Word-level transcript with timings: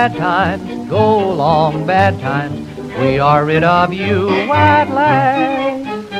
bad 0.00 0.16
times, 0.16 0.88
go 0.88 1.34
long 1.34 1.86
bad 1.86 2.18
times. 2.20 2.66
We 2.98 3.18
are 3.18 3.44
rid 3.44 3.62
of 3.62 3.92
you 3.92 4.30
at 4.50 4.88
last. 4.88 6.12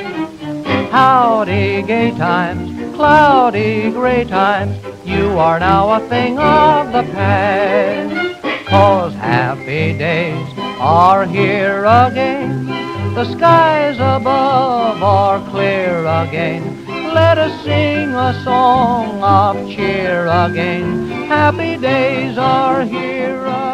Howdy, 0.93 1.81
gay 1.85 2.11
times, 2.11 2.95
cloudy, 2.95 3.91
gray 3.91 4.25
times. 4.25 4.77
You 5.07 5.39
are 5.39 5.59
now 5.59 5.93
a 5.93 6.01
thing 6.11 6.39
of 6.39 6.93
the 6.93 7.05
past. 7.15 8.67
Cause 8.67 9.15
happy 9.15 9.97
days 9.97 10.47
are 10.79 11.25
here 11.25 11.87
again. 11.87 12.67
The 13.15 13.25
skies 13.33 13.97
above 13.97 15.03
are 15.03 15.41
clear 15.49 16.01
again. 16.05 16.85
Let 17.15 17.39
us 17.39 17.65
sing 17.65 18.11
a 18.15 18.39
song 18.45 19.23
of 19.23 19.57
cheer 19.71 20.27
again. 20.27 21.09
Happy 21.29 21.79
days 21.79 22.37
are 22.37 22.83
here 22.85 23.41
again. 23.47 23.70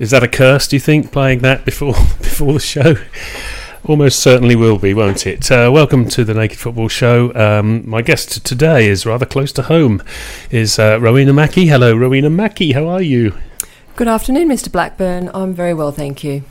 Is 0.00 0.12
that 0.12 0.22
a 0.22 0.28
curse? 0.28 0.66
Do 0.66 0.76
you 0.76 0.80
think 0.80 1.12
playing 1.12 1.40
that 1.40 1.66
before 1.66 1.92
before 2.22 2.54
the 2.54 2.58
show? 2.58 2.94
Almost 3.84 4.20
certainly 4.20 4.56
will 4.56 4.78
be, 4.78 4.94
won't 4.94 5.26
it? 5.26 5.50
Uh, 5.52 5.70
welcome 5.70 6.08
to 6.08 6.24
the 6.24 6.32
Naked 6.32 6.56
Football 6.58 6.88
Show. 6.88 7.34
Um, 7.34 7.86
my 7.86 8.00
guest 8.00 8.46
today 8.46 8.88
is 8.88 9.04
rather 9.04 9.26
close 9.26 9.52
to 9.52 9.62
home. 9.64 10.02
Is 10.50 10.78
uh, 10.78 10.98
Rowena 10.98 11.34
Mackie? 11.34 11.66
Hello, 11.66 11.94
Rowena 11.94 12.30
Mackie. 12.30 12.72
How 12.72 12.88
are 12.88 13.02
you? 13.02 13.34
Good 13.96 14.08
afternoon, 14.08 14.48
Mr. 14.48 14.72
Blackburn. 14.72 15.30
I'm 15.34 15.52
very 15.52 15.74
well, 15.74 15.92
thank 15.92 16.24
you. 16.24 16.44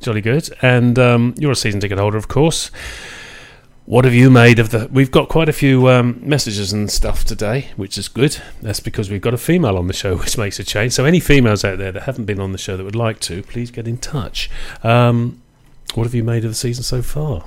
Jolly 0.00 0.20
good. 0.20 0.50
And 0.60 0.98
um, 0.98 1.34
you're 1.38 1.52
a 1.52 1.56
season 1.56 1.80
ticket 1.80 1.96
holder, 1.96 2.18
of 2.18 2.28
course. 2.28 2.70
What 3.84 4.04
have 4.04 4.14
you 4.14 4.30
made 4.30 4.60
of 4.60 4.70
the? 4.70 4.88
We've 4.92 5.10
got 5.10 5.28
quite 5.28 5.48
a 5.48 5.52
few 5.52 5.88
um, 5.88 6.20
messages 6.22 6.72
and 6.72 6.88
stuff 6.88 7.24
today, 7.24 7.70
which 7.74 7.98
is 7.98 8.06
good. 8.06 8.40
That's 8.60 8.78
because 8.78 9.10
we've 9.10 9.20
got 9.20 9.34
a 9.34 9.38
female 9.38 9.76
on 9.76 9.88
the 9.88 9.92
show, 9.92 10.16
which 10.18 10.38
makes 10.38 10.60
a 10.60 10.64
change. 10.64 10.92
So, 10.92 11.04
any 11.04 11.18
females 11.18 11.64
out 11.64 11.78
there 11.78 11.90
that 11.90 12.04
haven't 12.04 12.26
been 12.26 12.40
on 12.40 12.52
the 12.52 12.58
show 12.58 12.76
that 12.76 12.84
would 12.84 12.94
like 12.94 13.18
to, 13.20 13.42
please 13.42 13.72
get 13.72 13.88
in 13.88 13.98
touch. 13.98 14.48
Um, 14.84 15.42
what 15.94 16.04
have 16.04 16.14
you 16.14 16.22
made 16.22 16.44
of 16.44 16.50
the 16.50 16.54
season 16.54 16.84
so 16.84 17.02
far? 17.02 17.44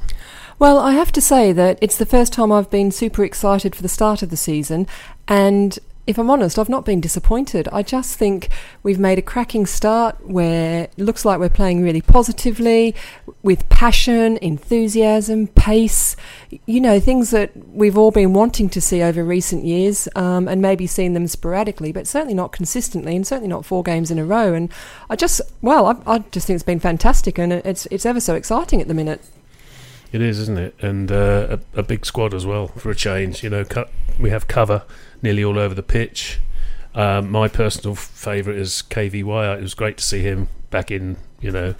Well, 0.59 0.77
I 0.77 0.91
have 0.91 1.11
to 1.13 1.21
say 1.21 1.51
that 1.53 1.79
it's 1.81 1.97
the 1.97 2.05
first 2.05 2.33
time 2.33 2.51
I've 2.51 2.69
been 2.69 2.91
super 2.91 3.23
excited 3.23 3.73
for 3.73 3.81
the 3.81 3.89
start 3.89 4.21
of 4.21 4.29
the 4.29 4.37
season, 4.37 4.87
and 5.27 5.79
if 6.07 6.19
I'm 6.19 6.29
honest, 6.29 6.59
I've 6.59 6.69
not 6.69 6.85
been 6.85 7.01
disappointed. 7.01 7.67
I 7.71 7.81
just 7.81 8.17
think 8.17 8.49
we've 8.83 8.99
made 8.99 9.17
a 9.17 9.23
cracking 9.23 9.65
start 9.65 10.15
where 10.27 10.83
it 10.83 10.99
looks 10.99 11.25
like 11.25 11.39
we're 11.39 11.49
playing 11.49 11.83
really 11.83 12.01
positively, 12.01 12.93
with 13.41 13.67
passion, 13.69 14.37
enthusiasm, 14.37 15.47
pace, 15.47 16.15
you 16.65 16.79
know, 16.79 16.99
things 16.99 17.31
that 17.31 17.51
we've 17.69 17.97
all 17.97 18.11
been 18.11 18.33
wanting 18.33 18.69
to 18.69 18.81
see 18.81 19.01
over 19.01 19.23
recent 19.23 19.65
years 19.65 20.07
um, 20.15 20.47
and 20.47 20.61
maybe 20.61 20.85
seen 20.85 21.13
them 21.13 21.27
sporadically, 21.27 21.91
but 21.91 22.05
certainly 22.05 22.35
not 22.35 22.51
consistently 22.51 23.15
and 23.15 23.25
certainly 23.25 23.49
not 23.49 23.65
four 23.65 23.81
games 23.81 24.11
in 24.11 24.19
a 24.19 24.25
row. 24.25 24.53
And 24.53 24.71
I 25.09 25.15
just, 25.15 25.41
well, 25.61 25.87
I, 25.87 26.15
I 26.15 26.19
just 26.31 26.45
think 26.45 26.55
it's 26.55 26.63
been 26.63 26.79
fantastic 26.79 27.39
and 27.39 27.51
it's, 27.51 27.87
it's 27.87 28.05
ever 28.05 28.19
so 28.19 28.35
exciting 28.35 28.79
at 28.79 28.87
the 28.87 28.93
minute. 28.93 29.21
It 30.15 30.21
is, 30.21 30.39
isn't 30.39 30.57
it? 30.57 30.75
And 30.79 31.11
uh, 31.11 31.57
a, 31.75 31.79
a, 31.79 31.83
big 31.83 32.05
squad 32.05 32.33
as 32.33 32.45
well 32.45 32.67
for 32.67 32.89
a 32.89 32.95
change. 32.95 33.43
You 33.43 33.49
know, 33.49 33.65
we 34.17 34.29
have 34.29 34.47
cover 34.47 34.83
nearly 35.21 35.43
all 35.43 35.59
over 35.59 35.75
the 35.75 35.83
pitch. 35.83 36.39
Um, 36.93 37.29
my 37.29 37.49
personal 37.49 37.95
favourite 37.95 38.57
is 38.57 38.81
KVY. 38.89 39.57
It 39.57 39.61
was 39.61 39.73
great 39.73 39.97
to 39.97 40.03
see 40.05 40.21
him 40.21 40.47
back 40.69 40.89
in, 40.89 41.17
you 41.41 41.51
know, 41.51 41.75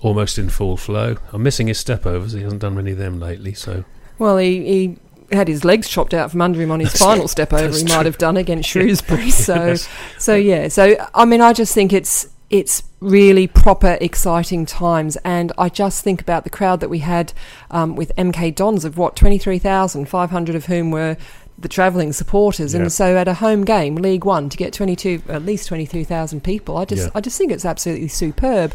almost 0.00 0.38
in 0.38 0.48
full 0.48 0.76
flow. 0.76 1.16
I'm 1.32 1.42
missing 1.42 1.66
his 1.66 1.80
step 1.80 2.06
overs. 2.06 2.34
He 2.34 2.42
hasn't 2.42 2.62
done 2.62 2.76
many 2.76 2.92
of 2.92 2.98
them 2.98 3.18
lately. 3.18 3.52
So, 3.52 3.84
well, 4.16 4.38
he, 4.38 4.64
he 4.64 5.34
had 5.34 5.48
his 5.48 5.64
legs 5.64 5.88
chopped 5.88 6.14
out 6.14 6.30
from 6.30 6.40
under 6.40 6.62
him 6.62 6.70
on 6.70 6.78
his 6.78 6.96
final 6.96 7.26
step 7.26 7.52
over. 7.52 7.76
He 7.76 7.82
might 7.82 8.06
have 8.06 8.16
done 8.16 8.36
against 8.36 8.68
Shrewsbury. 8.68 9.30
So, 9.30 9.54
yes. 9.66 9.88
so 10.20 10.36
yeah. 10.36 10.68
So 10.68 10.94
I 11.16 11.24
mean, 11.24 11.40
I 11.40 11.52
just 11.52 11.74
think 11.74 11.92
it's 11.92 12.28
it's 12.52 12.82
really 13.00 13.46
proper, 13.48 13.96
exciting 14.00 14.66
times. 14.66 15.16
And 15.24 15.50
I 15.58 15.70
just 15.70 16.04
think 16.04 16.20
about 16.20 16.44
the 16.44 16.50
crowd 16.50 16.80
that 16.80 16.90
we 16.90 16.98
had 16.98 17.32
um, 17.70 17.96
with 17.96 18.12
MK 18.16 18.54
Dons 18.54 18.84
of 18.84 18.98
what, 18.98 19.16
23,500 19.16 20.54
of 20.54 20.66
whom 20.66 20.90
were 20.90 21.16
the 21.58 21.68
travelling 21.68 22.12
supporters. 22.12 22.74
And 22.74 22.92
so 22.92 23.16
at 23.16 23.26
a 23.26 23.34
home 23.34 23.64
game, 23.64 23.96
League 23.96 24.24
One, 24.24 24.48
to 24.50 24.56
get 24.56 24.72
22, 24.74 25.22
at 25.28 25.44
least 25.44 25.66
22,000 25.68 26.44
people, 26.44 26.76
I 26.76 26.84
just, 26.84 27.10
I 27.14 27.20
just 27.20 27.38
think 27.38 27.52
it's 27.52 27.64
absolutely 27.64 28.08
superb. 28.08 28.74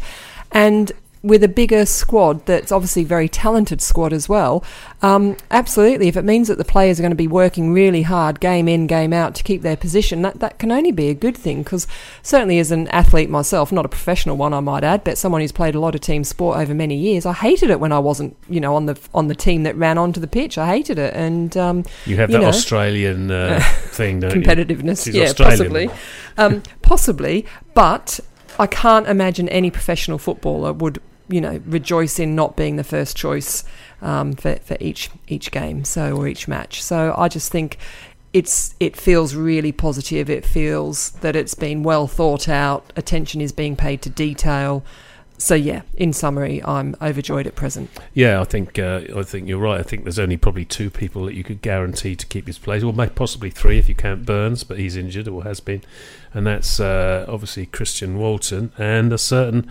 And 0.50 0.90
with 1.22 1.42
a 1.42 1.48
bigger 1.48 1.84
squad 1.84 2.44
that's 2.46 2.70
obviously 2.70 3.04
very 3.04 3.28
talented 3.28 3.80
squad 3.80 4.12
as 4.12 4.28
well. 4.28 4.62
Um, 5.02 5.36
absolutely, 5.50 6.08
if 6.08 6.16
it 6.16 6.24
means 6.24 6.48
that 6.48 6.58
the 6.58 6.64
players 6.64 6.98
are 6.98 7.02
going 7.02 7.10
to 7.10 7.16
be 7.16 7.28
working 7.28 7.72
really 7.72 8.02
hard, 8.02 8.40
game 8.40 8.68
in, 8.68 8.86
game 8.86 9.12
out, 9.12 9.34
to 9.36 9.42
keep 9.42 9.62
their 9.62 9.76
position, 9.76 10.22
that, 10.22 10.40
that 10.40 10.58
can 10.58 10.70
only 10.70 10.92
be 10.92 11.08
a 11.08 11.14
good 11.14 11.36
thing. 11.36 11.62
Because 11.62 11.86
certainly, 12.22 12.58
as 12.58 12.70
an 12.70 12.88
athlete 12.88 13.30
myself, 13.30 13.72
not 13.72 13.84
a 13.84 13.88
professional 13.88 14.36
one, 14.36 14.54
I 14.54 14.60
might 14.60 14.84
add, 14.84 15.04
but 15.04 15.18
someone 15.18 15.40
who's 15.40 15.52
played 15.52 15.74
a 15.74 15.80
lot 15.80 15.94
of 15.94 16.00
team 16.00 16.24
sport 16.24 16.58
over 16.58 16.74
many 16.74 16.96
years, 16.96 17.26
I 17.26 17.32
hated 17.32 17.70
it 17.70 17.80
when 17.80 17.92
I 17.92 17.98
wasn't, 17.98 18.36
you 18.48 18.60
know, 18.60 18.76
on 18.76 18.86
the 18.86 18.98
on 19.14 19.28
the 19.28 19.34
team 19.34 19.64
that 19.64 19.76
ran 19.76 19.98
onto 19.98 20.20
the 20.20 20.26
pitch. 20.26 20.58
I 20.58 20.66
hated 20.66 20.98
it, 20.98 21.14
and 21.14 21.56
um, 21.56 21.84
you 22.06 22.16
have 22.16 22.30
you 22.30 22.36
that 22.36 22.42
know, 22.42 22.48
Australian 22.48 23.30
uh, 23.30 23.60
thing, 23.88 24.20
competitiveness, 24.20 25.12
yeah, 25.12 25.32
possibly, 25.36 25.90
um, 26.36 26.62
possibly, 26.82 27.46
but 27.74 28.20
I 28.58 28.66
can't 28.66 29.06
imagine 29.06 29.48
any 29.48 29.70
professional 29.70 30.18
footballer 30.18 30.72
would, 30.72 31.00
you 31.28 31.40
know, 31.40 31.60
rejoice 31.66 32.18
in 32.18 32.34
not 32.34 32.56
being 32.56 32.76
the 32.76 32.84
first 32.84 33.16
choice 33.16 33.64
um, 34.02 34.32
for, 34.32 34.56
for 34.56 34.76
each 34.80 35.10
each 35.28 35.50
game, 35.50 35.84
so 35.84 36.16
or 36.16 36.26
each 36.26 36.48
match. 36.48 36.82
So 36.82 37.14
I 37.16 37.28
just 37.28 37.52
think 37.52 37.78
it's 38.32 38.74
it 38.80 38.96
feels 38.96 39.34
really 39.34 39.72
positive. 39.72 40.28
It 40.28 40.44
feels 40.44 41.10
that 41.20 41.36
it's 41.36 41.54
been 41.54 41.82
well 41.82 42.06
thought 42.06 42.48
out. 42.48 42.92
Attention 42.96 43.40
is 43.40 43.52
being 43.52 43.76
paid 43.76 44.02
to 44.02 44.10
detail 44.10 44.84
so 45.38 45.54
yeah, 45.54 45.82
in 45.96 46.12
summary, 46.12 46.62
I'm 46.64 46.96
overjoyed 47.00 47.46
at 47.46 47.54
present. 47.54 47.90
Yeah, 48.12 48.40
I 48.40 48.44
think 48.44 48.76
uh, 48.76 49.02
I 49.16 49.22
think 49.22 49.48
you're 49.48 49.60
right. 49.60 49.78
I 49.78 49.84
think 49.84 50.02
there's 50.02 50.18
only 50.18 50.36
probably 50.36 50.64
two 50.64 50.90
people 50.90 51.24
that 51.26 51.34
you 51.34 51.44
could 51.44 51.62
guarantee 51.62 52.16
to 52.16 52.26
keep 52.26 52.48
his 52.48 52.58
place, 52.58 52.82
or 52.82 52.92
maybe 52.92 53.12
possibly 53.14 53.50
three 53.50 53.78
if 53.78 53.88
you 53.88 53.94
count 53.94 54.26
Burns, 54.26 54.64
but 54.64 54.78
he's 54.78 54.96
injured 54.96 55.28
or 55.28 55.44
has 55.44 55.60
been, 55.60 55.82
and 56.34 56.44
that's 56.44 56.80
uh, 56.80 57.24
obviously 57.28 57.66
Christian 57.66 58.18
Walton 58.18 58.72
and 58.76 59.12
a 59.12 59.18
certain 59.18 59.70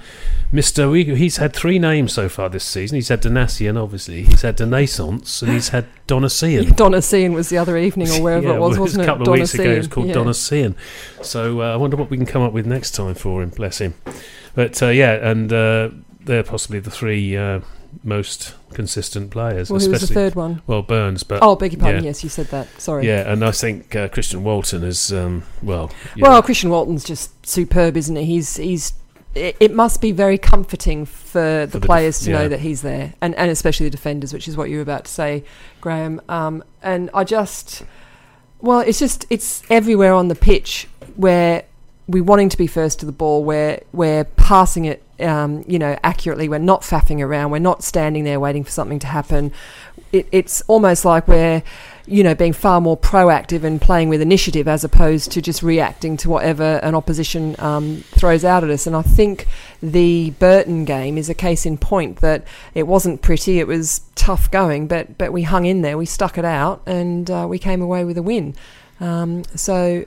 Mister. 0.53 0.93
He's 0.95 1.35
had 1.35 1.53
three 1.53 1.79
names 1.79 2.13
so 2.13 2.29
far 2.29 2.47
this 2.47 2.63
season. 2.63 2.95
He's 2.95 3.09
had 3.09 3.21
Donacien, 3.21 3.81
obviously. 3.81 4.23
He's 4.23 4.43
had 4.43 4.55
Denaissance, 4.55 5.41
and 5.41 5.51
he's 5.51 5.69
had 5.69 5.85
Donacien. 6.07 6.63
Donacien 6.77 7.33
was 7.33 7.49
the 7.49 7.57
other 7.57 7.77
evening 7.77 8.09
or 8.11 8.23
wherever 8.23 8.47
yeah, 8.47 8.55
it 8.55 8.59
was, 8.59 8.79
wasn't 8.79 9.01
it? 9.01 9.03
A 9.03 9.07
couple 9.07 9.23
it? 9.23 9.27
of 9.27 9.33
weeks 9.33 9.53
ago, 9.53 9.69
it 9.69 9.77
was 9.79 9.87
called 9.87 10.07
yeah. 10.07 10.15
Donacien. 10.15 10.75
So 11.21 11.61
uh, 11.61 11.73
I 11.73 11.75
wonder 11.75 11.97
what 11.97 12.09
we 12.09 12.15
can 12.15 12.25
come 12.25 12.41
up 12.41 12.53
with 12.53 12.65
next 12.65 12.91
time 12.91 13.15
for 13.15 13.43
him. 13.43 13.49
Bless 13.49 13.79
him. 13.79 13.95
But 14.57 14.81
uh, 14.81 14.87
yeah, 14.87 15.13
and 15.29 15.53
uh, 15.53 15.91
they're 16.19 16.41
possibly 16.41 16.79
the 16.79 16.89
three 16.89 17.37
uh, 17.37 17.59
most 18.03 18.55
consistent 18.73 19.29
players. 19.29 19.69
Well, 19.69 19.79
who 19.79 19.91
was 19.91 20.01
the 20.01 20.11
third 20.11 20.33
one? 20.33 20.63
Well, 20.65 20.81
Burns, 20.81 21.21
but 21.21 21.43
oh, 21.43 21.55
beg 21.55 21.73
your 21.73 21.79
pardon. 21.79 22.03
Yeah. 22.03 22.09
Yes, 22.09 22.23
you 22.23 22.29
said 22.31 22.47
that. 22.47 22.67
Sorry. 22.81 23.05
Yeah, 23.05 23.31
and 23.31 23.45
I 23.45 23.51
think 23.51 23.95
uh, 23.95 24.07
Christian 24.07 24.43
Walton 24.43 24.83
is 24.83 25.13
um, 25.13 25.43
well. 25.61 25.91
Well, 26.17 26.31
know. 26.31 26.41
Christian 26.41 26.71
Walton's 26.71 27.03
just 27.03 27.45
superb, 27.45 27.95
isn't 27.97 28.15
he? 28.15 28.25
He's 28.25 28.55
he's. 28.55 28.93
It, 29.35 29.71
must 29.75 30.01
be 30.01 30.11
very 30.11 30.39
comforting 30.39 31.05
for 31.05 31.39
the, 31.39 31.69
for 31.71 31.79
the 31.79 31.85
players 31.85 32.17
def- 32.17 32.25
to 32.25 32.31
yeah. 32.31 32.37
know 32.39 32.49
that 32.49 32.61
he's 32.61 32.81
there, 32.81 33.13
and, 33.21 33.35
and 33.35 33.51
especially 33.51 33.85
the 33.85 33.91
defenders, 33.91 34.33
which 34.33 34.47
is 34.47 34.57
what 34.57 34.71
you 34.71 34.77
were 34.77 34.81
about 34.81 35.05
to 35.05 35.11
say, 35.11 35.43
Graham. 35.81 36.19
Um, 36.27 36.63
and 36.81 37.11
I 37.13 37.23
just, 37.23 37.83
well, 38.59 38.79
it's 38.79 38.97
just 38.97 39.27
it's 39.29 39.61
everywhere 39.69 40.15
on 40.15 40.29
the 40.29 40.35
pitch 40.35 40.87
where 41.15 41.65
we're 42.07 42.23
wanting 42.23 42.49
to 42.49 42.57
be 42.57 42.67
first 42.67 42.99
to 43.01 43.05
the 43.05 43.11
ball. 43.11 43.43
We're 43.43 43.81
we're 43.91 44.23
passing 44.23 44.85
it, 44.85 45.03
um, 45.19 45.63
you 45.67 45.77
know, 45.77 45.97
accurately. 46.03 46.47
We're 46.47 46.59
not 46.59 46.81
faffing 46.81 47.21
around. 47.21 47.51
We're 47.51 47.59
not 47.59 47.83
standing 47.83 48.23
there 48.23 48.39
waiting 48.39 48.63
for 48.63 48.71
something 48.71 48.99
to 48.99 49.07
happen. 49.07 49.51
It, 50.13 50.27
it's 50.31 50.61
almost 50.67 51.03
like 51.03 51.27
we're, 51.27 51.63
you 52.05 52.23
know, 52.23 52.33
being 52.33 52.53
far 52.53 52.79
more 52.79 52.95
proactive 52.95 53.65
and 53.65 53.81
playing 53.81 54.07
with 54.07 54.21
initiative 54.21 54.69
as 54.69 54.85
opposed 54.85 55.31
to 55.33 55.41
just 55.41 55.61
reacting 55.61 56.15
to 56.17 56.29
whatever 56.29 56.77
an 56.77 56.95
opposition 56.95 57.57
um, 57.59 57.97
throws 58.11 58.45
out 58.45 58.63
at 58.63 58.69
us. 58.69 58.87
And 58.87 58.95
I 58.95 59.01
think 59.01 59.45
the 59.83 60.29
Burton 60.39 60.85
game 60.85 61.17
is 61.17 61.29
a 61.29 61.33
case 61.33 61.65
in 61.65 61.77
point 61.77 62.21
that 62.21 62.45
it 62.73 62.83
wasn't 62.83 63.21
pretty. 63.21 63.59
It 63.59 63.67
was 63.67 64.01
tough 64.15 64.49
going, 64.49 64.87
but 64.87 65.17
but 65.17 65.33
we 65.33 65.43
hung 65.43 65.65
in 65.65 65.81
there. 65.81 65.97
We 65.97 66.05
stuck 66.05 66.37
it 66.37 66.45
out, 66.45 66.83
and 66.85 67.29
uh, 67.29 67.47
we 67.49 67.59
came 67.59 67.81
away 67.81 68.05
with 68.05 68.17
a 68.17 68.23
win. 68.23 68.55
Um, 69.01 69.43
so. 69.55 70.05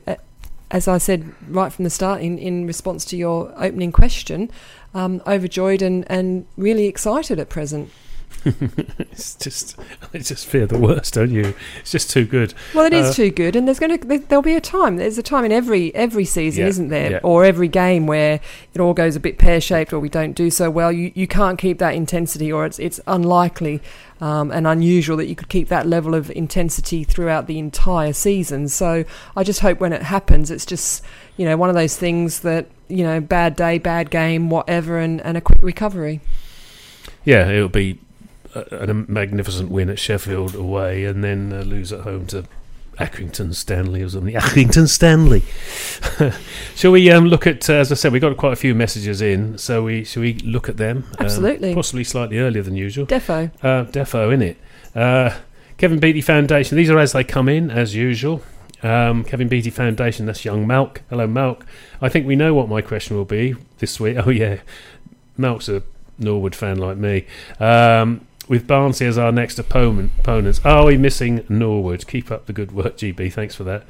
As 0.70 0.86
I 0.86 0.98
said 0.98 1.32
right 1.48 1.72
from 1.72 1.84
the 1.84 1.90
start, 1.90 2.20
in, 2.20 2.38
in 2.38 2.66
response 2.66 3.04
to 3.06 3.16
your 3.16 3.52
opening 3.56 3.90
question, 3.92 4.50
um, 4.94 5.20
overjoyed 5.26 5.82
and, 5.82 6.04
and 6.10 6.46
really 6.56 6.86
excited 6.86 7.38
at 7.38 7.48
present. 7.48 7.90
it's 8.44 9.34
just, 9.34 9.78
I 10.14 10.18
just 10.18 10.46
fear 10.46 10.66
the 10.66 10.78
worst, 10.78 11.14
don't 11.14 11.30
you? 11.30 11.54
It's 11.80 11.92
just 11.92 12.10
too 12.10 12.24
good. 12.24 12.54
Well, 12.74 12.86
it 12.86 12.92
is 12.92 13.10
uh, 13.10 13.12
too 13.12 13.30
good, 13.30 13.54
and 13.54 13.66
there's 13.66 13.78
going 13.78 13.98
to 13.98 14.18
there'll 14.18 14.42
be 14.42 14.54
a 14.54 14.60
time. 14.60 14.96
There's 14.96 15.18
a 15.18 15.22
time 15.22 15.44
in 15.44 15.52
every 15.52 15.94
every 15.94 16.24
season, 16.24 16.62
yeah, 16.62 16.68
isn't 16.68 16.88
there, 16.88 17.10
yeah. 17.12 17.20
or 17.22 17.44
every 17.44 17.68
game 17.68 18.06
where 18.06 18.40
it 18.72 18.80
all 18.80 18.94
goes 18.94 19.14
a 19.14 19.20
bit 19.20 19.38
pear 19.38 19.60
shaped, 19.60 19.92
or 19.92 20.00
we 20.00 20.08
don't 20.08 20.32
do 20.32 20.50
so 20.50 20.70
well. 20.70 20.90
You 20.90 21.12
you 21.14 21.26
can't 21.26 21.58
keep 21.58 21.78
that 21.78 21.94
intensity, 21.94 22.50
or 22.50 22.64
it's 22.64 22.78
it's 22.78 22.98
unlikely 23.06 23.82
um, 24.20 24.50
and 24.50 24.66
unusual 24.66 25.16
that 25.16 25.26
you 25.26 25.34
could 25.34 25.48
keep 25.48 25.68
that 25.68 25.86
level 25.86 26.14
of 26.14 26.30
intensity 26.30 27.04
throughout 27.04 27.46
the 27.46 27.58
entire 27.58 28.12
season. 28.12 28.68
So 28.68 29.04
I 29.36 29.44
just 29.44 29.60
hope 29.60 29.80
when 29.80 29.92
it 29.92 30.02
happens, 30.02 30.50
it's 30.50 30.66
just 30.66 31.04
you 31.36 31.44
know 31.44 31.56
one 31.56 31.68
of 31.68 31.74
those 31.74 31.96
things 31.96 32.40
that 32.40 32.68
you 32.88 33.04
know 33.04 33.20
bad 33.20 33.56
day, 33.56 33.78
bad 33.78 34.10
game, 34.10 34.50
whatever, 34.50 34.98
and, 34.98 35.20
and 35.20 35.36
a 35.36 35.40
quick 35.40 35.60
recovery. 35.62 36.20
Yeah, 37.24 37.48
it'll 37.50 37.68
be 37.68 37.98
a, 38.54 38.90
a 38.90 38.94
magnificent 38.94 39.70
win 39.70 39.88
at 39.90 39.98
Sheffield 39.98 40.54
away, 40.54 41.04
and 41.04 41.22
then 41.22 41.52
uh, 41.52 41.62
lose 41.62 41.92
at 41.92 42.00
home 42.00 42.26
to 42.28 42.44
Accrington 43.00 43.54
Stanley 43.54 44.02
or 44.02 44.08
something. 44.10 44.34
Accrington 44.34 44.86
Stanley. 44.86 45.42
shall 46.74 46.92
we 46.92 47.10
um, 47.10 47.26
look 47.26 47.46
at? 47.46 47.68
Uh, 47.68 47.74
as 47.74 47.90
I 47.90 47.94
said, 47.94 48.12
we 48.12 48.20
got 48.20 48.36
quite 48.36 48.52
a 48.52 48.56
few 48.56 48.74
messages 48.74 49.22
in, 49.22 49.56
so 49.56 49.84
we 49.84 50.04
shall 50.04 50.20
we 50.20 50.34
look 50.34 50.68
at 50.68 50.76
them? 50.76 51.04
Um, 51.18 51.24
Absolutely. 51.24 51.70
Um, 51.70 51.74
possibly 51.74 52.04
slightly 52.04 52.38
earlier 52.38 52.62
than 52.62 52.76
usual. 52.76 53.06
Defo. 53.06 53.50
Uh, 53.62 53.84
defo, 53.86 54.32
in 54.32 54.42
it. 54.42 54.58
Uh, 54.94 55.34
Kevin 55.78 55.98
Beattie 55.98 56.20
Foundation. 56.20 56.76
These 56.76 56.90
are 56.90 56.98
as 56.98 57.12
they 57.12 57.24
come 57.24 57.48
in, 57.48 57.70
as 57.70 57.94
usual. 57.94 58.42
Um, 58.82 59.24
Kevin 59.24 59.48
Beattie 59.48 59.70
Foundation. 59.70 60.26
That's 60.26 60.44
young 60.44 60.66
Malk. 60.66 60.98
Hello, 61.08 61.26
Malk. 61.26 61.62
I 62.02 62.10
think 62.10 62.26
we 62.26 62.36
know 62.36 62.52
what 62.52 62.68
my 62.68 62.82
question 62.82 63.16
will 63.16 63.24
be 63.24 63.54
this 63.78 63.98
week. 63.98 64.16
Oh 64.26 64.28
yeah, 64.28 64.58
Malk's 65.38 65.70
a 65.70 65.82
Norwood 66.18 66.54
fan 66.54 66.76
like 66.78 66.98
me. 66.98 67.26
Um, 67.58 68.26
with 68.50 68.66
Barnsley 68.66 69.06
as 69.06 69.16
our 69.16 69.30
next 69.30 69.60
opponent. 69.60 70.10
Opponents. 70.18 70.60
Are 70.64 70.86
we 70.86 70.98
missing 70.98 71.46
Norwood? 71.48 72.04
Keep 72.08 72.32
up 72.32 72.46
the 72.46 72.52
good 72.52 72.72
work, 72.72 72.96
GB. 72.96 73.32
Thanks 73.32 73.54
for 73.54 73.62
that. 73.62 73.84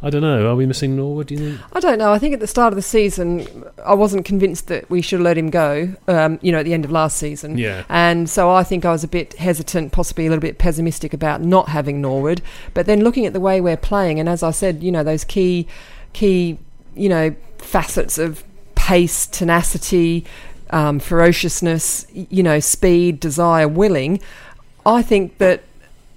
I 0.00 0.08
don't 0.08 0.22
know. 0.22 0.48
Are 0.48 0.54
we 0.54 0.66
missing 0.66 0.94
Norwood? 0.94 1.26
Do 1.26 1.34
you 1.34 1.40
think? 1.40 1.60
I 1.72 1.80
don't 1.80 1.98
know. 1.98 2.12
I 2.12 2.20
think 2.20 2.32
at 2.32 2.38
the 2.38 2.46
start 2.46 2.72
of 2.72 2.76
the 2.76 2.82
season, 2.82 3.64
I 3.84 3.92
wasn't 3.94 4.24
convinced 4.24 4.68
that 4.68 4.88
we 4.88 5.02
should 5.02 5.20
let 5.20 5.36
him 5.36 5.50
go. 5.50 5.92
Um, 6.06 6.38
you 6.42 6.52
know, 6.52 6.60
at 6.60 6.62
the 6.62 6.72
end 6.74 6.84
of 6.84 6.92
last 6.92 7.18
season. 7.18 7.58
Yeah. 7.58 7.82
And 7.88 8.30
so 8.30 8.52
I 8.52 8.62
think 8.62 8.84
I 8.84 8.92
was 8.92 9.02
a 9.02 9.08
bit 9.08 9.34
hesitant, 9.34 9.90
possibly 9.90 10.26
a 10.26 10.28
little 10.28 10.40
bit 10.40 10.58
pessimistic 10.58 11.12
about 11.12 11.40
not 11.40 11.70
having 11.70 12.00
Norwood. 12.00 12.40
But 12.72 12.86
then 12.86 13.02
looking 13.02 13.26
at 13.26 13.32
the 13.32 13.40
way 13.40 13.60
we're 13.60 13.76
playing, 13.76 14.20
and 14.20 14.28
as 14.28 14.44
I 14.44 14.52
said, 14.52 14.80
you 14.80 14.92
know, 14.92 15.02
those 15.02 15.24
key, 15.24 15.66
key, 16.12 16.60
you 16.94 17.08
know, 17.08 17.34
facets 17.58 18.16
of 18.16 18.44
pace, 18.76 19.26
tenacity, 19.26 20.24
um, 20.70 20.98
ferociousness, 20.98 22.06
you 22.12 22.42
know, 22.42 22.60
speed, 22.60 23.20
desire, 23.20 23.68
willing. 23.68 24.20
I 24.86 25.02
think 25.02 25.38
that 25.38 25.62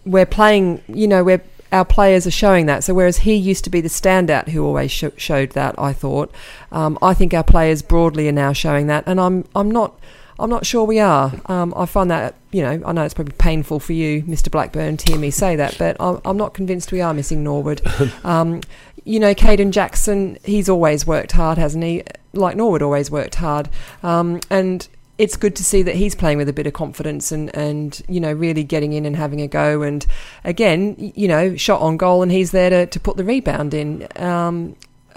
we're 0.06 0.26
playing, 0.26 0.84
you 0.88 1.08
know, 1.08 1.24
we're 1.24 1.42
our 1.72 1.86
players 1.86 2.26
are 2.26 2.32
showing 2.32 2.66
that. 2.68 2.84
So 2.84 2.94
whereas 2.94 3.18
he 3.20 3.36
used 3.36 3.64
to 3.66 3.70
be 3.70 3.82
the 3.82 3.90
standout 3.90 4.50
who 4.50 4.66
always 4.66 4.92
sh- 4.92 5.06
showed 5.18 5.52
that, 5.52 5.78
I 5.78 5.94
thought, 5.94 6.34
um, 6.72 6.98
I 7.02 7.14
think 7.14 7.34
our 7.34 7.44
players 7.44 7.82
broadly 7.82 8.28
are 8.30 8.34
now 8.34 8.54
showing 8.54 8.88
that, 8.88 9.04
and 9.08 9.20
I'm 9.20 9.46
I'm 9.56 9.70
not. 9.72 10.00
I'm 10.40 10.52
not 10.52 10.68
sure 10.68 10.84
we 10.84 11.00
are. 11.00 11.34
Um, 11.48 11.74
I 11.76 11.88
find 11.88 12.12
that, 12.12 12.36
you 12.52 12.62
know, 12.62 12.80
I 12.86 12.92
know 12.92 13.04
it's 13.04 13.16
probably 13.16 13.34
painful 13.40 13.80
for 13.80 13.94
you, 13.94 14.22
Mr. 14.22 14.52
Blackburn, 14.52 14.96
to 14.98 15.12
hear 15.12 15.20
me 15.20 15.32
say 15.32 15.56
that, 15.56 15.76
but 15.80 15.98
I'm, 16.00 16.22
I'm 16.24 16.38
not 16.38 16.54
convinced 16.54 16.92
we 16.92 17.02
are 17.02 17.12
missing 17.12 17.44
Norwood. 17.44 17.82
Um, 18.24 18.62
you 19.08 19.22
know, 19.22 19.34
Kayden 19.34 19.72
Jackson, 19.72 20.38
he's 20.44 20.68
always 20.68 21.08
worked 21.08 21.32
hard, 21.32 21.58
hasn't 21.58 21.84
he? 21.84 22.04
Like 22.34 22.58
Norwood 22.58 22.82
always 22.82 23.10
worked 23.10 23.36
hard. 23.36 23.70
Um, 24.04 24.42
and 24.50 24.86
it's 25.18 25.38
good 25.38 25.56
to 25.56 25.64
see 25.64 25.82
that 25.82 25.96
he's 25.96 26.14
playing 26.14 26.38
with 26.38 26.50
a 26.50 26.54
bit 26.54 26.68
of 26.68 26.74
confidence 26.74 27.32
and, 27.32 27.56
and 27.56 28.02
you 28.10 28.20
know 28.20 28.32
really 28.32 28.64
getting 28.64 28.92
in 28.94 29.06
and 29.06 29.16
having 29.16 29.42
a 29.42 29.48
go 29.48 29.82
and 29.82 30.06
again 30.44 30.96
you 31.16 31.28
know 31.28 31.56
shot 31.56 31.82
on 31.82 31.98
goal 31.98 32.22
and 32.22 32.32
he's 32.32 32.52
there 32.52 32.70
to, 32.70 32.86
to 32.86 33.00
put 33.00 33.18
the 33.18 33.24
rebound 33.24 33.74
in 33.74 34.08
um, 34.18 34.76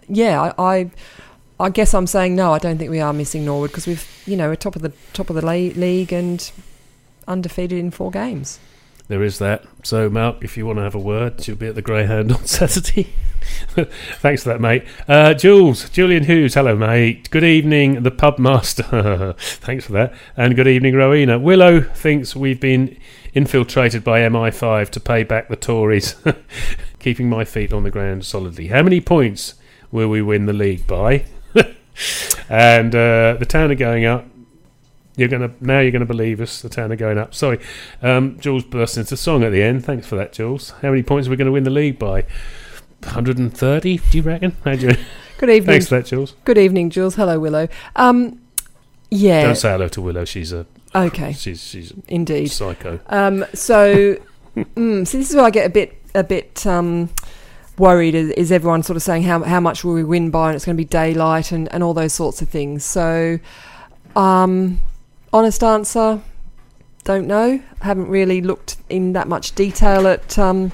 yeah 0.09 0.41
I, 0.57 0.79
I, 0.79 0.91
I 1.59 1.69
guess 1.69 1.93
I'm 1.93 2.07
saying 2.07 2.35
no 2.35 2.55
I 2.55 2.59
don't 2.59 2.79
think 2.79 2.91
we 2.91 3.01
are 3.01 3.13
missing 3.13 3.45
Norwood 3.45 3.73
because 3.73 3.87
we've 3.87 4.09
you 4.25 4.39
know 4.39 4.49
we're 4.49 4.57
top 4.57 4.75
of 4.75 4.81
the 4.81 4.93
top 5.13 5.29
of 5.29 5.37
the 5.37 5.45
league 5.45 6.15
and 6.15 6.51
undefeated 7.29 7.79
in 7.79 7.91
four 7.91 8.11
games 8.11 8.59
there 9.09 9.25
is 9.25 9.41
that. 9.41 9.65
So, 9.83 10.09
Mark, 10.09 10.37
if 10.45 10.57
you 10.57 10.65
want 10.65 10.79
to 10.79 10.85
have 10.85 10.95
a 10.95 11.01
word, 11.01 11.45
you'll 11.49 11.57
be 11.57 11.67
at 11.67 11.75
the 11.75 11.83
Greyhound 11.83 12.31
on 12.31 12.45
Saturday. 12.47 13.13
Thanks 14.21 14.43
for 14.43 14.51
that, 14.51 14.61
mate. 14.61 14.85
Uh, 15.07 15.35
Jules, 15.35 15.89
Julian 15.91 16.25
Hughes, 16.25 16.55
hello, 16.55 16.77
mate. 16.77 17.31
Good 17.31 17.45
evening, 17.45 18.03
the 18.03 18.11
pub 18.11 18.39
master. 18.39 19.35
Thanks 19.39 19.87
for 19.87 19.93
that. 19.93 20.15
And 20.37 20.57
good 20.57 20.67
evening, 20.67 20.95
Rowena. 20.95 21.39
Willow 21.39 21.81
thinks 21.81 22.35
we've 22.35 22.61
been 22.61 22.99
infiltrated 23.35 24.03
by 24.03 24.21
MI5 24.21 24.91
to 24.91 25.01
pay 25.01 25.23
back 25.23 25.49
the 25.49 25.57
Tories, 25.57 26.17
keeping 26.99 27.29
my 27.29 27.45
feet 27.45 27.73
on 27.73 27.85
the 27.85 27.91
ground 27.91 28.25
solidly. 28.25 28.69
How 28.69 28.83
many 28.83 29.01
points 29.01 29.55
will 29.93 30.09
we 30.09 30.23
win 30.23 30.47
the 30.47 30.53
league 30.53 30.87
by? 30.87 31.27
and 32.49 32.95
uh, 32.95 33.37
the 33.39 33.47
town 33.49 33.71
are 33.71 33.77
going 33.77 34.05
up. 34.05 34.27
You're 35.17 35.29
gonna 35.29 35.53
now. 35.61 35.81
You're 35.81 35.91
gonna 35.91 36.07
believe 36.07 36.41
us. 36.41 36.63
The 36.63 36.69
town 36.69 36.93
are 36.93 36.97
going 36.97 37.19
up. 37.19 37.35
Sorry, 37.35 37.61
um, 38.01 38.39
Jules 38.41 38.65
burst 38.65 38.97
into 38.97 39.17
song 39.17 39.43
at 39.43 39.51
the 39.53 39.63
end. 39.63 39.85
Thanks 39.85 40.07
for 40.07 40.17
that, 40.17 40.33
Jules. 40.33 40.71
How 40.83 40.91
many 40.91 41.03
points 41.03 41.29
are 41.29 41.31
we 41.31 41.37
going 41.37 41.47
to 41.47 41.53
win 41.53 41.65
the 41.65 41.71
league 41.71 41.99
by? 41.99 42.25
130? 43.03 43.99
Do 43.99 44.17
you 44.17 44.23
reckon? 44.23 44.57
How 44.65 44.75
do 44.77 44.89
you? 44.89 44.97
Good 45.39 45.51
evening. 45.51 45.67
Thanks 45.75 45.89
for 45.89 45.97
that, 45.97 46.07
Jules. 46.07 46.35
Good 46.45 46.59
evening, 46.59 46.91
Jules. 46.91 47.15
Hello, 47.15 47.39
Willow. 47.39 47.69
Um, 47.97 48.41
yeah. 49.11 49.45
Don't 49.45 49.57
say 49.57 49.71
hello 49.71 49.89
to 49.89 50.03
Willow. 50.03 50.25
She's 50.25 50.53
a 50.53 50.67
okay. 50.95 51.33
She's 51.33 51.63
she's 51.63 51.93
indeed 52.09 52.49
psycho. 52.49 53.01
Um, 53.07 53.45
so, 53.55 54.17
mm, 54.57 55.07
so 55.07 55.19
this 55.19 55.31
is 55.31 55.35
where 55.35 55.47
I 55.47 55.51
get 55.51 55.67
a 55.67 55.71
bit 55.71 55.97
a 56.15 56.23
bit 56.23 56.67
um, 56.67 57.11
worried. 57.79 58.15
Is, 58.15 58.31
is, 58.33 58.53
everyone 58.53 58.83
sort 58.83 58.97
of 58.97 59.03
saying 59.03 59.23
how 59.23 59.43
how 59.43 59.61
much 59.61 59.83
will 59.83 59.95
we 59.95 60.05
win 60.05 60.31
by, 60.31 60.49
and 60.49 60.57
it's 60.57 60.65
going 60.65 60.77
to 60.77 60.81
be 60.81 60.85
daylight 60.85 61.53
and 61.53 61.73
and 61.73 61.83
all 61.83 61.95
those 61.95 62.13
sorts 62.13 62.43
of 62.43 62.49
things. 62.49 62.85
So, 62.85 63.39
um, 64.15 64.81
honest 65.33 65.65
answer, 65.65 66.21
don't 67.05 67.27
know. 67.27 67.63
Haven't 67.81 68.09
really 68.09 68.43
looked 68.43 68.77
in 68.89 69.15
that 69.15 69.27
much 69.27 69.55
detail 69.55 70.07
at 70.07 70.39
um, 70.39 70.71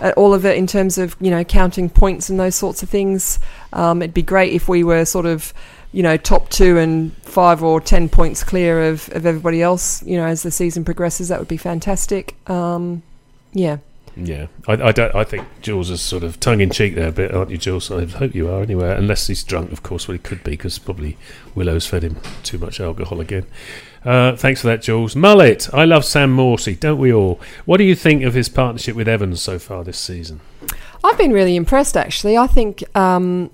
at 0.00 0.14
all 0.14 0.34
of 0.34 0.44
it 0.44 0.56
in 0.56 0.66
terms 0.66 0.98
of 0.98 1.16
you 1.20 1.30
know 1.30 1.44
counting 1.44 1.88
points 1.88 2.28
and 2.28 2.38
those 2.38 2.54
sorts 2.54 2.82
of 2.82 2.88
things. 2.88 3.38
Um, 3.72 4.02
it'd 4.02 4.14
be 4.14 4.22
great 4.22 4.52
if 4.52 4.68
we 4.68 4.84
were 4.84 5.04
sort 5.04 5.26
of 5.26 5.52
you 5.92 6.02
know 6.02 6.16
top 6.16 6.50
two 6.50 6.78
and 6.78 7.12
five 7.18 7.62
or 7.62 7.80
ten 7.80 8.08
points 8.08 8.44
clear 8.44 8.90
of, 8.90 9.08
of 9.12 9.26
everybody 9.26 9.62
else. 9.62 10.02
You 10.04 10.16
know 10.16 10.26
as 10.26 10.42
the 10.42 10.50
season 10.50 10.84
progresses, 10.84 11.28
that 11.28 11.38
would 11.38 11.48
be 11.48 11.56
fantastic. 11.56 12.34
Um, 12.48 13.02
yeah. 13.52 13.78
Yeah, 14.16 14.46
I, 14.68 14.74
I, 14.74 14.92
don't. 14.92 15.12
I 15.12 15.24
think 15.24 15.44
Jules 15.60 15.90
is 15.90 16.00
sort 16.00 16.22
of 16.22 16.38
tongue 16.38 16.60
in 16.60 16.70
cheek 16.70 16.94
there 16.94 17.08
a 17.08 17.12
bit, 17.12 17.34
aren't 17.34 17.50
you, 17.50 17.58
Jules? 17.58 17.90
I 17.90 18.04
hope 18.04 18.32
you 18.32 18.48
are 18.48 18.62
anyway. 18.62 18.94
Unless 18.96 19.26
he's 19.26 19.42
drunk, 19.42 19.72
of 19.72 19.82
course. 19.82 20.06
Well, 20.06 20.12
he 20.12 20.20
could 20.20 20.44
be 20.44 20.52
because 20.52 20.78
probably 20.78 21.16
Willow's 21.56 21.86
fed 21.86 22.04
him 22.04 22.20
too 22.44 22.58
much 22.58 22.78
alcohol 22.78 23.20
again. 23.20 23.44
Uh, 24.04 24.36
thanks 24.36 24.60
for 24.60 24.66
that, 24.66 24.82
Jules. 24.82 25.16
Mullet, 25.16 25.72
I 25.72 25.84
love 25.84 26.04
Sam 26.04 26.36
Morsy, 26.36 26.78
don't 26.78 26.98
we 26.98 27.12
all? 27.12 27.40
What 27.64 27.78
do 27.78 27.84
you 27.84 27.94
think 27.94 28.22
of 28.22 28.34
his 28.34 28.48
partnership 28.48 28.94
with 28.94 29.08
Evans 29.08 29.40
so 29.40 29.58
far 29.58 29.82
this 29.82 29.98
season? 29.98 30.40
I've 31.02 31.18
been 31.18 31.32
really 31.32 31.56
impressed, 31.56 31.96
actually. 31.96 32.36
I 32.36 32.46
think, 32.46 32.84
um, 32.96 33.50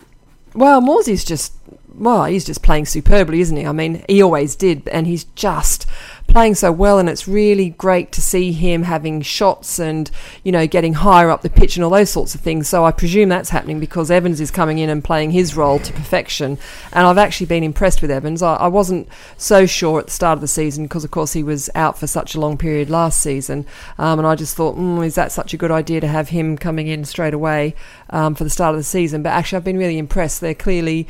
well, 0.54 0.80
Morsy's 0.80 1.25
just, 1.25 1.54
well, 1.95 2.25
he's 2.25 2.45
just 2.45 2.62
playing 2.62 2.87
superbly, 2.87 3.40
isn't 3.40 3.57
he? 3.57 3.66
I 3.66 3.73
mean, 3.73 4.04
he 4.09 4.23
always 4.23 4.57
did, 4.57 4.88
and 4.88 5.07
he's 5.07 5.25
just 5.25 5.87
playing 6.30 6.54
so 6.54 6.72
well, 6.72 6.99
and 6.99 7.08
it's 7.08 7.28
really 7.28 7.70
great 7.70 8.12
to 8.12 8.22
see 8.22 8.52
him 8.52 8.84
having 8.84 9.20
shots 9.20 9.78
and 9.78 10.10
you 10.42 10.52
know 10.52 10.66
getting 10.66 10.94
higher 10.94 11.30
up 11.30 11.42
the 11.42 11.50
pitch 11.50 11.76
and 11.76 11.84
all 11.84 11.90
those 11.90 12.10
sorts 12.10 12.34
of 12.34 12.40
things. 12.40 12.68
So 12.68 12.84
I 12.84 12.92
presume 12.92 13.28
that's 13.28 13.50
happening 13.50 13.80
because 13.80 14.10
Evans 14.10 14.40
is 14.40 14.50
coming 14.50 14.78
in 14.78 14.88
and 14.88 15.04
playing 15.04 15.32
his 15.32 15.56
role 15.56 15.78
to 15.80 15.92
perfection. 15.92 16.58
And 16.92 17.06
I've 17.06 17.18
actually 17.18 17.46
been 17.46 17.64
impressed 17.64 18.00
with 18.00 18.10
Evans. 18.10 18.42
I, 18.42 18.54
I 18.54 18.68
wasn't 18.68 19.08
so 19.37 19.66
sure 19.66 20.00
at 20.00 20.06
the 20.06 20.12
start 20.12 20.37
of 20.37 20.40
the 20.40 20.49
season 20.49 20.84
because, 20.84 21.04
of 21.04 21.10
course, 21.10 21.32
he 21.32 21.42
was 21.42 21.68
out 21.75 21.99
for 21.99 22.06
such 22.06 22.34
a 22.34 22.40
long 22.40 22.56
period 22.56 22.88
last 22.88 23.20
season, 23.20 23.66
um, 23.99 24.18
and 24.18 24.26
I 24.26 24.34
just 24.34 24.56
thought, 24.56 24.76
mm, 24.76 25.04
is 25.04 25.16
that 25.16 25.32
such 25.32 25.52
a 25.52 25.56
good 25.56 25.70
idea 25.70 26.00
to 26.00 26.08
have 26.08 26.30
him 26.30 26.56
coming 26.56 26.87
in 26.87 27.04
straight 27.04 27.34
away 27.34 27.75
um, 28.10 28.34
for 28.34 28.44
the 28.44 28.50
start 28.50 28.75
of 28.75 28.78
the 28.78 28.84
season? 28.84 29.22
But 29.22 29.30
actually, 29.30 29.56
I've 29.56 29.64
been 29.64 29.78
really 29.78 29.99
impressed. 29.99 30.40
They're 30.40 30.54
clearly 30.54 31.06